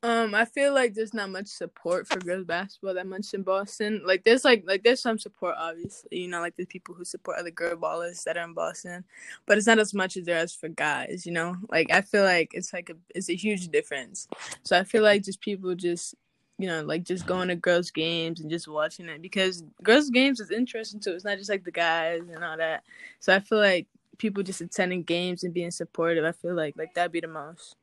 Um, 0.03 0.35
I 0.35 0.47
feel 0.47 0.73
like 0.73 0.95
there's 0.95 1.13
not 1.13 1.29
much 1.29 1.49
support 1.49 2.07
for 2.07 2.19
girls 2.21 2.47
basketball 2.47 2.95
that 2.95 3.07
much 3.07 3.35
in 3.35 3.43
Boston. 3.43 4.01
Like 4.07 4.25
there's 4.25 4.47
like 4.47 4.65
like 4.67 4.83
there's 4.83 5.01
some 5.03 5.19
support 5.19 5.57
obviously, 5.59 6.21
you 6.21 6.29
know, 6.29 6.41
like 6.41 6.57
there's 6.57 6.69
people 6.69 6.95
who 6.95 7.05
support 7.05 7.39
other 7.39 7.51
girl 7.51 7.77
ballers 7.77 8.25
that 8.25 8.39
are 8.39 8.45
in 8.45 8.55
Boston, 8.55 9.05
but 9.45 9.59
it's 9.59 9.67
not 9.67 9.79
as 9.79 9.93
much 9.93 10.17
as 10.17 10.25
there 10.25 10.43
is 10.43 10.55
for 10.55 10.71
guys, 10.71 11.27
you 11.27 11.33
know. 11.33 11.55
Like 11.69 11.93
I 11.93 12.01
feel 12.01 12.23
like 12.25 12.53
it's 12.55 12.73
like 12.73 12.89
a 12.89 12.95
it's 13.15 13.29
a 13.29 13.35
huge 13.37 13.69
difference. 13.69 14.27
So 14.63 14.79
I 14.79 14.85
feel 14.85 15.03
like 15.03 15.23
just 15.23 15.43
people 15.43 15.75
just 15.75 16.15
you 16.59 16.67
know 16.67 16.83
like 16.83 17.05
just 17.05 17.27
going 17.27 17.49
to 17.49 17.57
girls 17.57 17.91
games 17.91 18.41
and 18.41 18.51
just 18.51 18.69
watching 18.69 19.09
it 19.11 19.21
because 19.21 19.65
girls 19.83 20.09
games 20.09 20.41
is 20.41 20.51
interesting 20.51 21.01
too. 21.01 21.13
It's 21.13 21.27
not 21.27 21.37
just 21.37 21.51
like 21.51 21.65
the 21.65 21.73
guys 21.73 22.23
and 22.33 22.43
all 22.43 22.57
that. 22.57 22.85
So 23.19 23.35
I 23.35 23.41
feel 23.41 23.59
like 23.59 23.87
people 24.17 24.43
just 24.43 24.63
attending 24.63 25.03
games 25.03 25.45
and 25.45 25.53
being 25.53 25.71
supportive. 25.71 26.25
I 26.25 26.33
feel 26.33 26.55
like 26.55 26.75
like 26.79 26.95
that'd 26.95 27.13
be 27.13 27.21
the 27.21 27.29
most. 27.29 27.77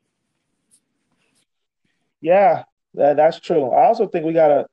Yeah, 2.21 2.63
that, 2.95 3.17
that's 3.17 3.39
true. 3.39 3.69
I 3.71 3.85
also 3.85 4.07
think 4.07 4.25
we 4.25 4.33
got 4.33 4.51
a, 4.51 4.65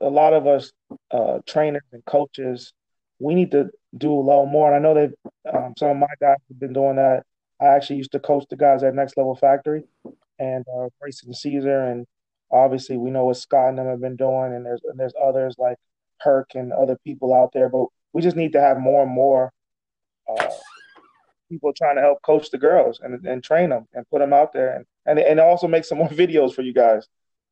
a 0.00 0.08
lot 0.08 0.32
of 0.32 0.46
us 0.46 0.72
uh, 1.10 1.38
trainers 1.46 1.82
and 1.92 2.04
coaches 2.04 2.72
we 3.22 3.34
need 3.34 3.52
to 3.52 3.70
do 3.96 4.12
a 4.12 4.20
little 4.20 4.46
more. 4.46 4.74
And 4.74 4.76
I 4.84 4.88
know 4.88 4.94
that 4.94 5.54
um, 5.54 5.74
some 5.78 5.90
of 5.90 5.96
my 5.96 6.08
guys 6.20 6.36
have 6.48 6.58
been 6.58 6.72
doing 6.72 6.96
that. 6.96 7.22
I 7.60 7.66
actually 7.66 7.96
used 7.96 8.12
to 8.12 8.18
coach 8.18 8.44
the 8.50 8.56
guys 8.56 8.82
at 8.82 8.94
Next 8.94 9.16
Level 9.16 9.36
Factory 9.36 9.84
and 10.40 10.64
uh, 10.76 10.88
Grayson 11.00 11.32
Caesar, 11.32 11.82
and 11.82 12.06
obviously 12.50 12.96
we 12.96 13.10
know 13.10 13.26
what 13.26 13.36
Scott 13.36 13.68
and 13.68 13.78
them 13.78 13.86
have 13.86 14.00
been 14.00 14.16
doing, 14.16 14.52
and 14.52 14.66
there's 14.66 14.80
and 14.84 14.98
there's 14.98 15.14
others 15.22 15.54
like 15.58 15.76
Herc 16.18 16.56
and 16.56 16.72
other 16.72 16.98
people 17.04 17.32
out 17.32 17.52
there. 17.52 17.68
But 17.68 17.86
we 18.12 18.20
just 18.20 18.36
need 18.36 18.52
to 18.54 18.60
have 18.60 18.78
more 18.78 19.04
and 19.04 19.12
more 19.12 19.52
uh, 20.28 20.48
people 21.52 21.72
trying 21.74 21.96
to 21.96 22.02
help 22.02 22.22
coach 22.22 22.50
the 22.50 22.58
girls 22.58 23.00
and 23.02 23.24
and 23.26 23.44
train 23.44 23.68
them 23.70 23.86
and 23.92 24.08
put 24.08 24.20
them 24.20 24.32
out 24.32 24.52
there, 24.52 24.74
and 24.74 24.86
and 25.06 25.18
and 25.18 25.38
also 25.38 25.68
make 25.68 25.84
some 25.84 25.98
more 25.98 26.08
videos 26.22 26.54
for 26.54 26.62
you 26.62 26.72
guys 26.72 27.06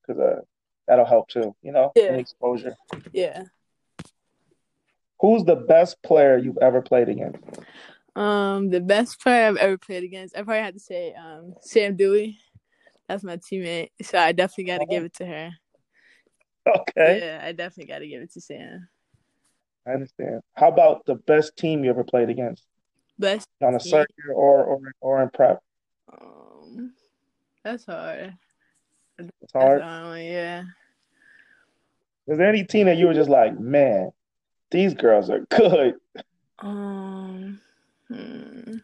because 0.06 0.20
uh, 0.20 0.40
that'll 0.88 1.04
help 1.04 1.28
too. 1.28 1.54
You 1.62 1.72
know, 1.72 1.92
Yeah. 1.94 2.14
exposure. 2.16 2.74
Yeah. 3.12 3.44
Who's 5.20 5.44
the 5.44 5.56
best 5.56 6.02
player 6.02 6.38
you've 6.38 6.58
ever 6.62 6.80
played 6.80 7.10
against? 7.10 7.38
Um, 8.16 8.70
the 8.70 8.80
best 8.80 9.20
player 9.20 9.46
I've 9.48 9.56
ever 9.58 9.76
played 9.76 10.02
against, 10.02 10.34
I 10.34 10.42
probably 10.42 10.62
had 10.62 10.74
to 10.74 10.80
say 10.80 11.12
um 11.14 11.54
Sam 11.60 11.96
Dewey. 11.96 12.38
That's 13.08 13.22
my 13.24 13.36
teammate, 13.36 13.90
so 14.02 14.18
I 14.18 14.32
definitely 14.32 14.64
got 14.64 14.78
to 14.78 14.86
give 14.86 15.04
it 15.04 15.14
to 15.14 15.26
her. 15.26 15.50
Okay, 16.66 17.18
Yeah, 17.20 17.40
I 17.44 17.52
definitely 17.52 17.92
got 17.92 17.98
to 17.98 18.06
give 18.08 18.22
it 18.22 18.32
to 18.34 18.40
Sam. 18.40 18.88
I 19.86 19.92
understand. 19.92 20.40
How 20.54 20.68
about 20.68 21.04
the 21.06 21.16
best 21.16 21.56
team 21.56 21.82
you 21.82 21.90
ever 21.90 22.04
played 22.04 22.30
against 22.30 22.64
Best. 23.20 23.46
on 23.62 23.74
a 23.74 23.80
circuit 23.80 24.14
or 24.34 24.64
or 24.64 24.80
or 25.00 25.22
in 25.22 25.28
prep? 25.30 25.62
Um, 26.10 26.94
that's 27.62 27.84
hard. 27.84 28.34
It's 29.18 29.52
hard. 29.52 29.80
yeah. 29.80 30.64
Is 32.26 32.38
there 32.38 32.48
any 32.48 32.64
team 32.64 32.86
that 32.86 32.96
you 32.96 33.06
were 33.06 33.14
just 33.14 33.28
like, 33.28 33.58
man, 33.58 34.12
these 34.70 34.94
girls 34.94 35.28
are 35.28 35.40
good? 35.50 35.96
Um, 36.60 37.60
hmm. 38.08 38.76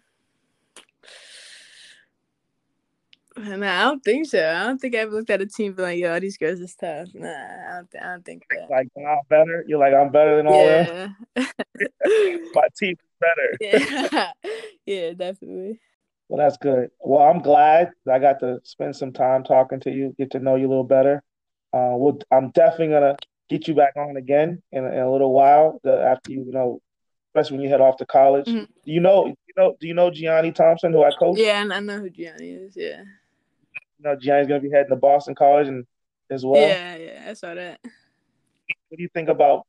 Nah, 3.38 3.80
I 3.80 3.84
don't 3.84 4.02
think 4.02 4.26
so. 4.26 4.38
I 4.38 4.64
don't 4.64 4.80
think 4.80 4.94
I 4.94 4.98
ever 4.98 5.12
looked 5.12 5.30
at 5.30 5.42
a 5.42 5.46
team 5.46 5.72
and 5.72 5.78
like, 5.78 5.98
yo, 5.98 6.18
these 6.18 6.38
girls 6.38 6.58
is 6.58 6.74
tough. 6.74 7.08
Nah, 7.14 7.28
I 7.28 7.76
don't, 7.76 7.90
th- 7.90 8.02
I 8.02 8.06
don't 8.12 8.24
think 8.24 8.44
that. 8.50 8.70
Like, 8.70 8.88
I'm 8.96 9.18
better. 9.28 9.64
You're 9.68 9.78
like, 9.78 9.92
I'm 9.94 10.10
better 10.10 10.38
than 10.38 10.46
all 10.46 10.64
them. 10.64 11.16
My 11.36 12.68
team 12.78 12.96
better. 13.20 13.56
yeah. 13.60 14.32
yeah, 14.86 15.12
definitely. 15.12 15.80
Well, 16.28 16.38
that's 16.44 16.56
good. 16.56 16.90
Well, 17.00 17.22
I'm 17.22 17.40
glad 17.40 17.92
I 18.10 18.18
got 18.18 18.40
to 18.40 18.60
spend 18.64 18.96
some 18.96 19.12
time 19.12 19.44
talking 19.44 19.78
to 19.80 19.90
you, 19.90 20.14
get 20.18 20.32
to 20.32 20.40
know 20.40 20.56
you 20.56 20.66
a 20.66 20.68
little 20.68 20.84
better. 20.84 21.22
Uh, 21.72 21.92
we'll, 21.92 22.18
I'm 22.32 22.50
definitely 22.50 22.88
gonna 22.88 23.16
get 23.48 23.68
you 23.68 23.74
back 23.74 23.92
on 23.96 24.16
again 24.16 24.62
in, 24.72 24.84
a- 24.84 24.90
in 24.92 24.98
a 24.98 25.12
little 25.12 25.32
while. 25.32 25.80
The, 25.84 26.02
after 26.02 26.32
you, 26.32 26.44
you 26.44 26.52
know, 26.52 26.80
especially 27.34 27.58
when 27.58 27.64
you 27.64 27.70
head 27.70 27.80
off 27.80 27.96
to 27.98 28.06
college. 28.06 28.46
Mhm. 28.46 28.66
Do 28.84 28.92
you 28.92 29.00
know? 29.00 29.26
You 29.26 29.34
know? 29.56 29.76
Do 29.78 29.86
you 29.86 29.94
know 29.94 30.10
Gianni 30.10 30.52
Thompson, 30.52 30.92
who 30.92 31.04
I 31.04 31.10
coach? 31.10 31.38
Yeah, 31.38 31.60
and 31.62 31.72
I 31.72 31.80
know 31.80 31.98
who 32.00 32.10
Gianni 32.10 32.50
is. 32.50 32.74
Yeah. 32.76 33.02
You 33.98 34.04
know, 34.04 34.16
Gianni's 34.16 34.48
gonna 34.48 34.60
be 34.60 34.70
heading 34.70 34.90
to 34.90 34.96
Boston 34.96 35.34
College 35.34 35.68
and 35.68 35.84
as 36.30 36.44
well. 36.44 36.60
Yeah, 36.66 36.96
yeah, 36.96 37.26
I 37.28 37.34
saw 37.34 37.54
that. 37.54 37.78
What 37.82 38.96
do 38.96 39.02
you 39.02 39.08
think 39.14 39.28
about 39.28 39.60
uh, 39.60 39.62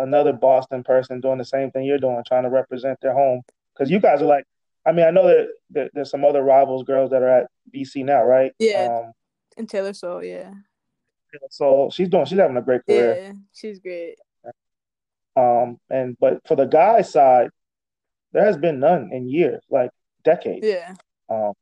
another 0.00 0.32
Boston 0.32 0.82
person 0.82 1.20
doing 1.20 1.38
the 1.38 1.44
same 1.44 1.70
thing 1.70 1.84
you're 1.84 1.98
doing, 1.98 2.22
trying 2.26 2.44
to 2.44 2.50
represent 2.50 2.98
their 3.00 3.14
home? 3.14 3.42
Because 3.74 3.90
you 3.90 4.00
guys 4.00 4.22
are 4.22 4.26
like, 4.26 4.44
I 4.86 4.92
mean, 4.92 5.06
I 5.06 5.10
know 5.10 5.26
that, 5.26 5.48
that 5.70 5.90
there's 5.94 6.10
some 6.10 6.24
other 6.24 6.42
rivals 6.42 6.84
girls 6.84 7.10
that 7.10 7.22
are 7.22 7.40
at 7.40 7.46
BC 7.74 8.04
now, 8.04 8.24
right? 8.24 8.52
Yeah. 8.58 9.02
Um, 9.04 9.12
And 9.56 9.68
Taylor 9.68 9.92
Soule, 9.92 10.24
yeah. 10.24 10.52
so 11.50 11.90
she's 11.92 12.08
doing, 12.08 12.24
she's 12.24 12.38
having 12.38 12.56
a 12.56 12.62
great 12.62 12.86
career. 12.86 13.18
Yeah, 13.22 13.32
she's 13.52 13.80
great. 13.80 14.16
Um, 15.36 15.78
and 15.88 16.16
but 16.18 16.40
for 16.48 16.56
the 16.56 16.64
guys 16.64 17.12
side, 17.12 17.50
there 18.32 18.44
has 18.44 18.56
been 18.56 18.80
none 18.80 19.10
in 19.12 19.28
years, 19.28 19.62
like 19.70 19.90
decades. 20.24 20.66
Yeah. 20.66 20.94
Um, 21.28 21.52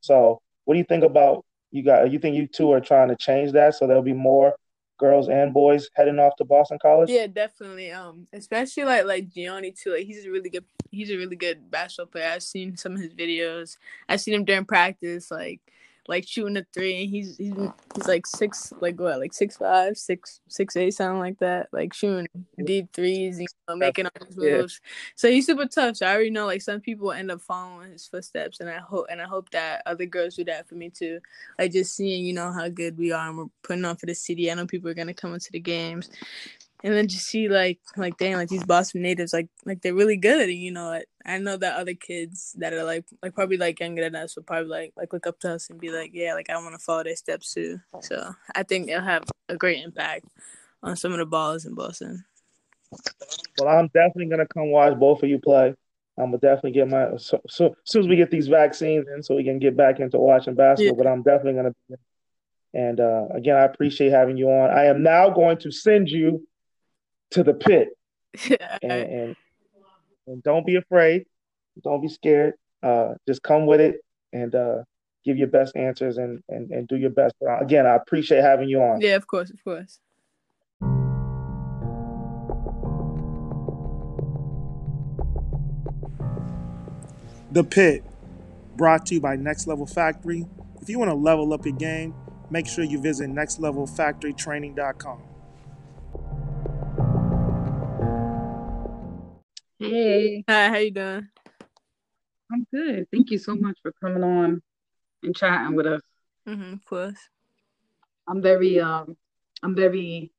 so 0.00 0.40
what 0.64 0.74
do 0.74 0.78
you 0.78 0.84
think 0.84 1.04
about 1.04 1.44
you 1.70 1.82
got? 1.82 2.12
You 2.12 2.18
think 2.18 2.36
you 2.36 2.46
two 2.46 2.70
are 2.72 2.80
trying 2.80 3.08
to 3.08 3.16
change 3.16 3.52
that 3.52 3.74
so 3.74 3.86
there'll 3.86 4.02
be 4.02 4.12
more 4.12 4.54
girls 4.98 5.28
and 5.28 5.52
boys 5.52 5.88
heading 5.94 6.18
off 6.18 6.36
to 6.36 6.44
Boston 6.44 6.78
College? 6.80 7.10
Yeah, 7.10 7.26
definitely. 7.26 7.90
Um, 7.90 8.26
especially 8.32 8.84
like 8.84 9.04
like 9.04 9.28
Gianni 9.28 9.72
too. 9.72 9.92
Like 9.92 10.04
he's 10.04 10.24
a 10.24 10.30
really 10.30 10.50
good 10.50 10.64
he's 10.90 11.10
a 11.10 11.16
really 11.16 11.36
good 11.36 11.70
basketball 11.70 12.10
player. 12.10 12.30
I've 12.32 12.42
seen 12.42 12.76
some 12.76 12.94
of 12.94 13.00
his 13.00 13.14
videos. 13.14 13.76
I've 14.08 14.20
seen 14.20 14.34
him 14.34 14.44
during 14.44 14.64
practice, 14.64 15.30
like 15.30 15.60
like 16.08 16.26
shooting 16.26 16.56
a 16.56 16.66
three. 16.72 17.02
And 17.02 17.10
he's 17.10 17.36
he's 17.36 17.54
he's 17.94 18.08
like 18.08 18.26
six 18.26 18.72
like 18.80 18.98
what 18.98 19.18
like 19.18 19.32
six 19.32 19.56
five, 19.56 19.96
six 19.96 20.40
six 20.48 20.76
eight, 20.76 20.92
something 20.92 21.18
like 21.18 21.38
that. 21.38 21.68
Like 21.72 21.94
shooting 21.94 22.26
deep 22.64 22.92
threes, 22.92 23.40
you 23.40 23.46
know, 23.68 23.76
making 23.76 24.06
all 24.06 24.26
his 24.26 24.36
Yeah. 24.36 24.58
moves. 24.58 24.80
So 25.16 25.30
he's 25.30 25.46
super 25.46 25.66
tough. 25.66 25.96
So 25.96 26.06
I 26.06 26.14
already 26.14 26.30
know 26.30 26.46
like 26.46 26.62
some 26.62 26.80
people 26.80 27.12
end 27.12 27.30
up 27.30 27.40
following 27.40 27.92
his 27.92 28.06
footsteps, 28.06 28.60
and 28.60 28.68
I 28.68 28.78
hope 28.78 29.06
and 29.10 29.20
I 29.20 29.24
hope 29.24 29.50
that 29.50 29.82
other 29.86 30.06
girls 30.06 30.36
do 30.36 30.44
that 30.44 30.68
for 30.68 30.74
me 30.74 30.90
too. 30.90 31.20
Like 31.58 31.72
just 31.72 31.94
seeing 31.94 32.24
you 32.24 32.32
know 32.32 32.52
how 32.52 32.68
good 32.68 32.96
we 32.98 33.12
are 33.12 33.28
and 33.28 33.38
we're 33.38 33.46
putting 33.62 33.84
on 33.84 33.96
for 33.96 34.06
the 34.06 34.14
city. 34.14 34.50
I 34.50 34.54
know 34.54 34.66
people 34.66 34.90
are 34.90 34.94
gonna 34.94 35.14
come 35.14 35.34
into 35.34 35.52
the 35.52 35.60
games 35.60 36.10
and 36.82 36.92
then 36.92 37.08
just 37.08 37.26
see 37.26 37.48
like 37.48 37.78
like 37.96 38.16
dang 38.18 38.34
like 38.34 38.48
these 38.48 38.64
Boston 38.64 39.02
natives 39.02 39.32
like 39.32 39.48
like 39.64 39.80
they're 39.80 39.94
really 39.94 40.16
good 40.16 40.50
you 40.50 40.70
know 40.70 40.90
I, 40.90 41.04
I 41.24 41.38
know 41.38 41.56
that 41.56 41.78
other 41.78 41.94
kids 41.94 42.54
that 42.58 42.72
are 42.72 42.84
like 42.84 43.06
like 43.22 43.34
probably 43.34 43.56
like 43.56 43.80
younger 43.80 44.02
than 44.02 44.16
us 44.16 44.36
will 44.36 44.42
probably 44.42 44.68
like 44.68 44.92
like 44.96 45.12
look 45.12 45.26
up 45.26 45.38
to 45.40 45.54
us 45.54 45.70
and 45.70 45.80
be 45.80 45.90
like 45.90 46.10
yeah 46.12 46.34
like 46.34 46.50
I 46.50 46.56
want 46.56 46.74
to 46.74 46.84
follow 46.84 47.04
their 47.04 47.16
steps 47.16 47.54
too 47.54 47.80
so 48.00 48.34
I 48.54 48.62
think 48.62 48.88
it'll 48.88 49.02
have 49.02 49.24
a 49.48 49.56
great 49.56 49.82
impact 49.82 50.26
on 50.82 50.96
some 50.96 51.12
of 51.12 51.18
the 51.18 51.26
ballers 51.26 51.66
in 51.66 51.74
Boston 51.74 52.24
Well, 53.58 53.68
I'm 53.68 53.88
definitely 53.88 54.26
gonna 54.26 54.46
come 54.46 54.70
watch 54.70 54.98
both 54.98 55.22
of 55.22 55.28
you 55.28 55.38
play. 55.38 55.74
I'm 56.18 56.26
gonna 56.26 56.38
definitely 56.38 56.72
get 56.72 56.88
my 56.88 57.16
so, 57.16 57.40
so 57.48 57.66
as 57.66 57.72
soon 57.84 58.02
as 58.02 58.08
we 58.08 58.16
get 58.16 58.30
these 58.30 58.48
vaccines 58.48 59.06
in, 59.14 59.22
so 59.22 59.34
we 59.34 59.44
can 59.44 59.58
get 59.58 59.76
back 59.76 60.00
into 60.00 60.18
watching 60.18 60.54
basketball. 60.54 60.96
Yeah. 60.96 61.02
But 61.02 61.10
I'm 61.10 61.22
definitely 61.22 61.54
gonna. 61.54 61.74
And 62.72 62.98
uh, 63.00 63.26
again, 63.32 63.56
I 63.56 63.64
appreciate 63.64 64.10
having 64.10 64.36
you 64.36 64.50
on. 64.50 64.70
I 64.70 64.86
am 64.86 65.02
now 65.02 65.30
going 65.30 65.58
to 65.58 65.70
send 65.70 66.08
you 66.08 66.46
to 67.32 67.42
the 67.42 67.54
pit, 67.54 67.88
and 68.82 68.92
and, 68.92 69.36
and 70.26 70.42
don't 70.42 70.66
be 70.66 70.76
afraid, 70.76 71.26
don't 71.82 72.00
be 72.00 72.08
scared. 72.08 72.54
Uh, 72.82 73.14
just 73.26 73.42
come 73.42 73.66
with 73.66 73.80
it 73.80 74.04
and 74.32 74.54
uh, 74.54 74.82
give 75.24 75.38
your 75.38 75.48
best 75.48 75.74
answers 75.76 76.18
and, 76.18 76.42
and 76.48 76.70
and 76.70 76.88
do 76.88 76.96
your 76.96 77.10
best. 77.10 77.34
But 77.40 77.48
uh, 77.48 77.58
again, 77.60 77.86
I 77.86 77.94
appreciate 77.96 78.42
having 78.42 78.68
you 78.68 78.80
on. 78.80 79.00
yeah 79.00 79.16
of 79.16 79.26
course 79.26 79.50
of 79.50 79.62
course 79.64 80.00
The 87.54 87.62
Pit, 87.62 88.02
brought 88.74 89.06
to 89.06 89.14
you 89.14 89.20
by 89.20 89.36
Next 89.36 89.68
Level 89.68 89.86
Factory. 89.86 90.44
If 90.82 90.88
you 90.88 90.98
want 90.98 91.12
to 91.12 91.14
level 91.14 91.52
up 91.52 91.64
your 91.64 91.76
game, 91.76 92.12
make 92.50 92.66
sure 92.66 92.82
you 92.82 93.00
visit 93.00 93.30
nextlevelfactorytraining.com. 93.30 95.22
Hey, 99.90 100.42
hi 100.48 100.68
how 100.68 100.76
you 100.76 100.90
doing 100.90 101.28
I'm 102.50 102.66
good. 102.72 103.06
Thank 103.12 103.30
you 103.30 103.36
so 103.36 103.54
much 103.54 103.76
for 103.82 103.92
coming 104.00 104.22
on 104.22 104.62
and 105.22 105.36
chatting 105.36 105.76
with 105.76 105.86
us. 105.86 106.00
mm-hmm, 106.48 106.72
of 106.72 106.84
course 106.86 107.18
I'm 108.26 108.40
very 108.40 108.80
um 108.80 109.14
I'm 109.62 109.76
very 109.76 110.30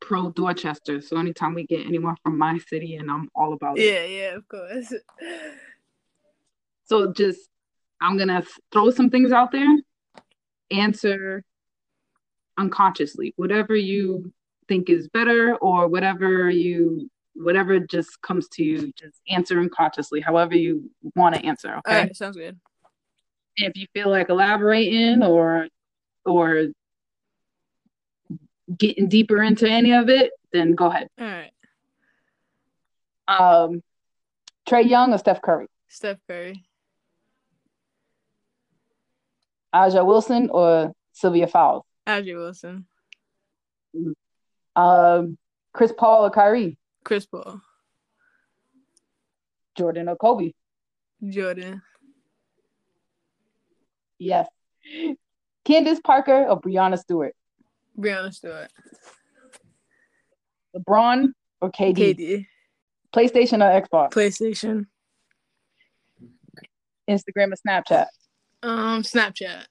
pro 0.00 0.30
Dorchester. 0.30 1.00
So 1.00 1.16
anytime 1.18 1.54
we 1.54 1.66
get 1.66 1.86
anyone 1.86 2.14
from 2.22 2.38
my 2.38 2.58
city 2.68 2.94
and 2.96 3.10
I'm 3.10 3.28
all 3.34 3.52
about 3.52 3.78
it. 3.78 3.84
yeah 3.84 4.04
yeah 4.04 4.36
of 4.36 4.46
course 4.46 4.92
So 6.84 7.12
just 7.12 7.40
I'm 8.00 8.16
gonna 8.16 8.44
throw 8.72 8.90
some 8.90 9.10
things 9.10 9.32
out 9.32 9.50
there. 9.50 9.76
Answer 10.70 11.42
unconsciously. 12.56 13.34
Whatever 13.36 13.74
you 13.74 14.32
think 14.68 14.88
is 14.88 15.08
better 15.08 15.56
or 15.56 15.88
whatever 15.88 16.48
you 16.48 17.10
whatever 17.40 17.78
just 17.80 18.20
comes 18.22 18.48
to 18.48 18.64
you, 18.64 18.92
just 18.92 19.20
answer 19.28 19.60
unconsciously, 19.60 20.20
however 20.20 20.56
you 20.56 20.90
want 21.14 21.34
to 21.34 21.44
answer. 21.44 21.72
all 21.72 21.78
Okay. 21.86 22.02
right 22.02 22.16
sounds 22.16 22.36
good. 22.36 22.58
If 23.56 23.76
you 23.76 23.86
feel 23.94 24.08
like 24.10 24.28
elaborating 24.28 25.22
or 25.22 25.68
or 26.24 26.66
getting 28.76 29.08
deeper 29.08 29.42
into 29.42 29.68
any 29.68 29.92
of 29.94 30.08
it, 30.08 30.32
then 30.52 30.74
go 30.74 30.86
ahead. 30.86 31.08
all 31.18 31.26
right 31.26 31.52
Um, 33.26 33.82
Trae 34.68 34.88
Young 34.88 35.12
or 35.14 35.18
Steph 35.18 35.40
Curry, 35.42 35.66
Steph 35.88 36.18
Curry. 36.28 36.64
A'ja 39.74 40.04
Wilson 40.04 40.48
or 40.50 40.92
Sylvia 41.12 41.46
Fowles, 41.46 41.84
A'ja 42.06 42.34
Wilson. 42.36 42.86
Um, 44.76 45.36
Chris 45.72 45.92
Paul 45.96 46.26
or 46.26 46.30
Kyrie, 46.30 46.78
Chris 47.08 47.24
Paul 47.24 47.62
Jordan 49.78 50.10
or 50.10 50.16
Kobe. 50.16 50.52
Jordan 51.26 51.80
Yes. 54.18 54.46
Candace 55.64 56.00
Parker 56.04 56.44
or 56.44 56.60
Breanna 56.60 56.98
Stewart, 56.98 57.34
Breanna 57.98 58.30
Stewart 58.30 58.70
LeBron 60.76 61.32
or 61.62 61.70
KD, 61.72 61.96
KD 61.96 62.46
PlayStation 63.14 63.62
or 63.64 63.80
Xbox? 63.80 64.10
PlayStation. 64.12 64.84
Instagram 67.08 67.52
or 67.52 67.56
Snapchat? 67.66 68.06
Um, 68.62 69.02
Snapchat. 69.02 69.64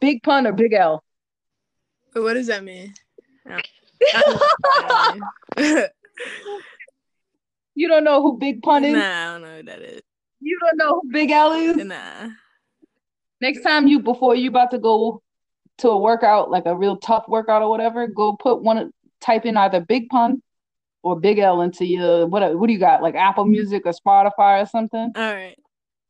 Big 0.00 0.20
pun 0.24 0.48
or 0.48 0.52
big 0.52 0.72
L? 0.72 1.04
What 2.14 2.34
does 2.34 2.48
that 2.48 2.64
mean? 2.64 2.92
you 7.74 7.88
don't 7.88 8.04
know 8.04 8.22
who 8.22 8.38
Big 8.38 8.62
Pun 8.62 8.84
is? 8.84 8.94
Nah, 8.94 9.00
I 9.00 9.32
don't 9.32 9.42
know 9.42 9.56
who 9.56 9.62
that 9.64 9.80
is. 9.82 10.02
You 10.40 10.58
don't 10.60 10.76
know 10.76 11.00
who 11.00 11.10
Big 11.12 11.30
L 11.30 11.52
is? 11.52 11.76
Nah. 11.76 12.30
Next 13.40 13.62
time 13.62 13.86
you 13.86 14.00
before 14.00 14.34
you 14.34 14.48
about 14.48 14.70
to 14.72 14.78
go 14.78 15.22
to 15.78 15.90
a 15.90 15.98
workout, 15.98 16.50
like 16.50 16.66
a 16.66 16.76
real 16.76 16.96
tough 16.96 17.24
workout 17.28 17.62
or 17.62 17.70
whatever, 17.70 18.06
go 18.06 18.36
put 18.36 18.62
one 18.62 18.92
type 19.20 19.46
in 19.46 19.56
either 19.56 19.80
Big 19.80 20.08
Pun 20.08 20.42
or 21.02 21.18
Big 21.18 21.38
L 21.38 21.62
into 21.62 21.86
your 21.86 22.26
what 22.26 22.58
what 22.58 22.66
do 22.66 22.72
you 22.72 22.78
got? 22.78 23.02
Like 23.02 23.14
Apple 23.14 23.44
mm-hmm. 23.44 23.52
Music 23.52 23.82
or 23.84 23.92
Spotify 23.92 24.62
or 24.62 24.66
something? 24.66 25.12
All 25.14 25.34
right. 25.34 25.58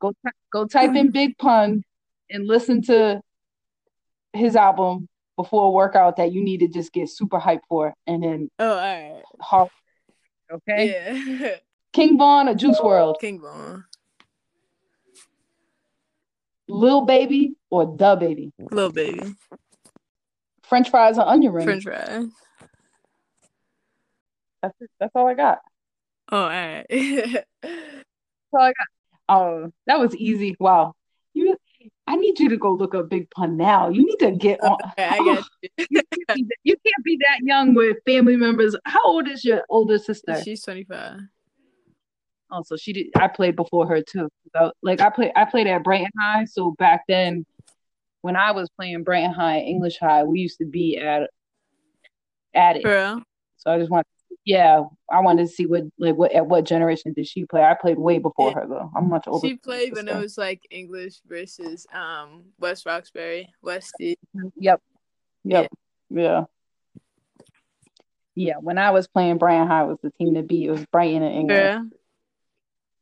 Go 0.01 0.13
go 0.53 0.67
type 0.67 0.95
in 0.95 1.11
Big 1.11 1.39
Pun 1.39 1.85
and 2.31 2.47
listen 2.47 2.83
to 2.83 3.21
his 4.33 4.57
album 4.57 5.09
before 5.43 5.65
a 5.69 5.71
workout 5.71 6.17
that 6.17 6.33
you 6.33 6.43
need 6.45 6.59
to 6.61 6.69
just 6.69 6.93
get 6.93 7.09
super 7.09 7.39
hyped 7.39 7.63
for 7.69 7.95
and 8.07 8.23
then 8.23 8.51
Oh, 8.59 8.71
all 8.71 8.77
right. 8.77 9.23
hard. 9.41 9.69
Okay. 10.53 10.95
Yeah. 11.41 11.57
King 11.93 12.19
Von 12.19 12.49
or 12.49 12.55
Juice 12.55 12.79
WRLD? 12.79 13.19
King 13.21 13.41
Von. 13.41 13.85
Lil 16.69 17.07
Baby 17.07 17.55
or 17.71 17.97
Da 17.97 18.17
Baby? 18.17 18.53
Lil 18.71 18.93
Baby. 18.93 19.35
French 20.63 20.91
fries 20.91 21.19
or 21.19 21.27
onion 21.27 21.53
rings? 21.53 21.65
French 21.65 21.85
fries. 21.85 22.27
That's 24.63 24.75
it. 24.81 24.91
That's 25.01 25.13
all 25.15 25.27
I 25.27 25.35
got. 25.35 25.59
Oh, 26.31 26.43
all 26.43 26.49
right. 26.49 26.87
That's 26.91 27.45
all 28.53 28.61
I 28.61 28.73
got. 28.73 28.87
Oh, 29.29 29.73
that 29.87 29.99
was 29.99 30.15
easy. 30.15 30.55
Wow. 30.61 30.95
You 31.33 31.57
I 32.11 32.17
need 32.17 32.41
you 32.41 32.49
to 32.49 32.57
go 32.57 32.73
look 32.73 32.93
up 32.97 33.09
Big 33.09 33.31
Pun 33.31 33.57
now. 33.57 33.89
You 33.89 34.05
need 34.05 34.17
to 34.19 34.33
get 34.33 34.61
on. 34.65 34.77
Okay, 34.91 35.05
I 35.05 35.19
got 35.19 35.45
you. 35.63 35.69
you, 35.91 36.03
can't 36.03 36.35
be 36.35 36.43
that, 36.43 36.57
you 36.65 36.75
can't 36.85 37.05
be 37.05 37.19
that 37.19 37.39
young 37.43 37.73
with 37.73 37.99
family 38.05 38.35
members. 38.35 38.75
How 38.85 39.05
old 39.05 39.29
is 39.29 39.45
your 39.45 39.63
older 39.69 39.97
sister? 39.97 40.43
She's 40.43 40.61
25. 40.63 41.21
Oh, 42.51 42.63
so 42.65 42.77
she 42.77 42.93
did. 42.93 43.07
I 43.15 43.29
played 43.29 43.55
before 43.55 43.87
her 43.87 44.03
too. 44.03 44.29
So, 44.57 44.73
like 44.83 45.01
I 45.01 45.11
played, 45.11 45.31
I 45.37 45.45
played 45.45 45.69
at 45.69 45.85
Brighton 45.85 46.11
High. 46.19 46.47
So 46.47 46.73
back 46.73 47.05
then, 47.07 47.47
when 48.23 48.35
I 48.35 48.51
was 48.51 48.69
playing 48.77 49.05
Brighton 49.05 49.33
High, 49.33 49.61
English 49.61 49.99
High, 50.01 50.25
we 50.25 50.41
used 50.41 50.59
to 50.59 50.67
be 50.67 50.99
at 50.99 51.31
at 52.53 52.75
it. 52.75 52.83
So 53.59 53.71
I 53.71 53.79
just 53.79 53.89
want, 53.89 54.05
yeah, 54.45 54.83
I 55.11 55.21
wanted 55.21 55.47
to 55.47 55.53
see 55.53 55.67
what 55.67 55.85
like 55.99 56.17
what 56.17 56.33
at 56.33 56.47
what 56.47 56.65
generation 56.65 57.13
did 57.13 57.27
she 57.27 57.45
play? 57.45 57.63
I 57.63 57.75
played 57.75 57.99
way 57.99 58.19
before 58.19 58.53
her 58.53 58.67
though. 58.67 58.91
I'm 58.97 59.09
much 59.09 59.27
older. 59.27 59.47
She 59.47 59.57
played 59.57 59.95
when 59.95 60.09
it 60.09 60.17
was 60.17 60.39
like 60.39 60.67
English 60.71 61.21
versus 61.27 61.87
um 61.93 62.45
West 62.59 62.87
Roxbury, 62.87 63.53
Westy. 63.63 64.19
Yep. 64.57 64.81
Yep. 65.45 65.73
Yeah. 66.11 66.45
Yeah. 68.35 68.57
When 68.61 68.79
I 68.79 68.91
was 68.91 69.09
playing 69.09 69.39
Brighton 69.39 69.67
High 69.67 69.85
was 69.85 69.99
the 70.03 70.11
team 70.11 70.35
to 70.35 70.43
beat. 70.43 70.69
It 70.69 70.71
was 70.71 70.87
Brighton 70.87 71.23
and 71.23 71.35
England. 71.35 71.93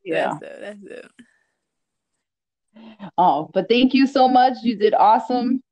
Yeah. 0.04 0.38
That's 0.40 0.42
it. 0.42 0.60
That's 0.60 0.84
it. 0.84 1.10
Oh, 3.16 3.50
but 3.52 3.68
thank 3.68 3.94
you 3.94 4.06
so 4.06 4.28
much. 4.28 4.58
You 4.62 4.76
did 4.76 4.94
awesome. 4.94 5.62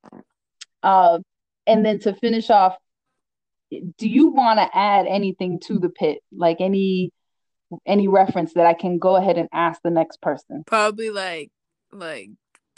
Uh, 0.82 1.20
and 1.66 1.84
then 1.84 1.98
to 2.00 2.14
finish 2.14 2.50
off, 2.50 2.76
do 3.70 4.08
you 4.08 4.28
want 4.28 4.58
to 4.58 4.68
add 4.76 5.06
anything 5.06 5.60
to 5.66 5.78
the 5.78 5.88
pit? 5.88 6.18
Like 6.32 6.58
any 6.60 7.12
any 7.84 8.06
reference 8.06 8.54
that 8.54 8.66
I 8.66 8.74
can 8.74 8.98
go 8.98 9.16
ahead 9.16 9.38
and 9.38 9.48
ask 9.52 9.80
the 9.82 9.90
next 9.90 10.20
person? 10.20 10.64
Probably 10.66 11.10
like 11.10 11.50
like 11.92 12.30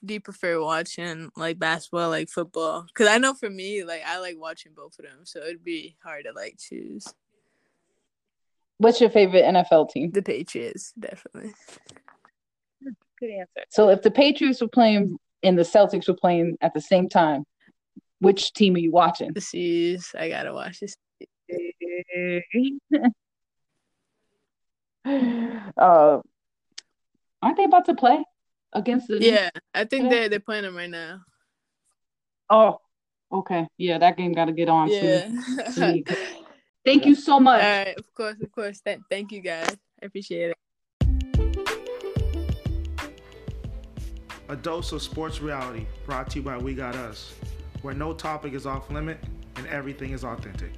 do 0.05 0.15
you 0.15 0.21
prefer 0.21 0.61
watching 0.61 1.31
like 1.37 1.59
basketball 1.59 2.09
like 2.09 2.29
football? 2.29 2.87
Cuz 2.95 3.07
I 3.09 3.19
know 3.19 3.35
for 3.35 3.51
me 3.51 3.85
like 3.85 4.03
I 4.07 4.19
like 4.19 4.39
watching 4.39 4.73
both 4.75 4.99
of 4.99 5.05
them, 5.05 5.25
so 5.25 5.41
it'd 5.41 5.65
be 5.65 5.97
hard 6.03 6.25
to 6.25 6.33
like 6.33 6.57
choose. 6.59 7.13
What's 8.79 9.01
your 9.01 9.11
favorite 9.11 9.45
NFL 9.45 9.91
team? 9.91 10.13
The 10.13 10.23
Patriots, 10.23 10.93
definitely. 10.99 11.53
Good 13.19 13.31
answer. 13.31 13.65
So 13.71 13.89
if 13.89 14.03
the 14.03 14.11
Patriots 14.11 14.61
were 14.61 14.69
playing 14.69 15.19
and 15.43 15.59
the 15.59 15.65
Celtics 15.65 16.07
were 16.07 16.15
playing 16.15 16.57
at 16.61 16.75
the 16.75 16.81
same 16.81 17.09
time, 17.09 17.45
which 18.21 18.53
team 18.53 18.75
are 18.75 18.79
you 18.79 18.91
watching? 18.91 19.33
The 19.33 19.41
C's, 19.41 20.15
I 20.19 20.29
got 20.29 20.43
to 20.45 20.53
watch 20.53 20.81
this. 20.81 20.95
uh, 25.77 26.19
aren't 27.43 27.57
they 27.57 27.65
about 27.65 27.85
to 27.87 27.95
play 27.95 28.23
against 28.73 29.09
the? 29.09 29.19
Yeah, 29.21 29.51
I 29.75 29.85
think 29.85 30.05
Yeah. 30.05 30.11
they're 30.11 30.29
they're 30.29 30.41
playing 30.41 30.65
them 30.65 30.77
right 30.77 30.91
now. 30.91 31.21
Oh, 32.51 32.79
okay. 33.33 33.67
Yeah, 33.77 33.99
that 33.99 34.17
game 34.17 34.33
got 34.33 34.47
to 34.47 34.53
get 34.53 34.69
on. 34.69 34.89
Yeah. 34.89 35.29
soon. 35.71 36.05
Thank 36.85 37.05
you 37.07 37.15
so 37.15 37.39
much. 37.39 37.63
right, 37.63 37.95
of 37.99 38.15
course, 38.15 38.37
of 38.43 38.51
course. 38.51 38.81
Th- 38.81 39.01
thank 39.11 39.31
you 39.31 39.43
guys. 39.43 39.77
I 40.03 40.07
appreciate 40.07 40.51
it. 40.51 40.57
A 44.49 44.57
dose 44.57 44.93
of 44.93 45.03
sports 45.03 45.43
reality 45.43 45.85
brought 46.07 46.31
to 46.31 46.39
you 46.39 46.43
by 46.43 46.57
We 46.57 46.73
Got 46.73 46.97
Us, 46.97 47.35
where 47.83 47.95
no 47.95 48.13
topic 48.13 48.53
is 48.53 48.67
off 48.67 48.91
limit 48.91 49.19
and 49.57 49.67
everything 49.67 50.13
is 50.13 50.25
authentic. 50.25 50.73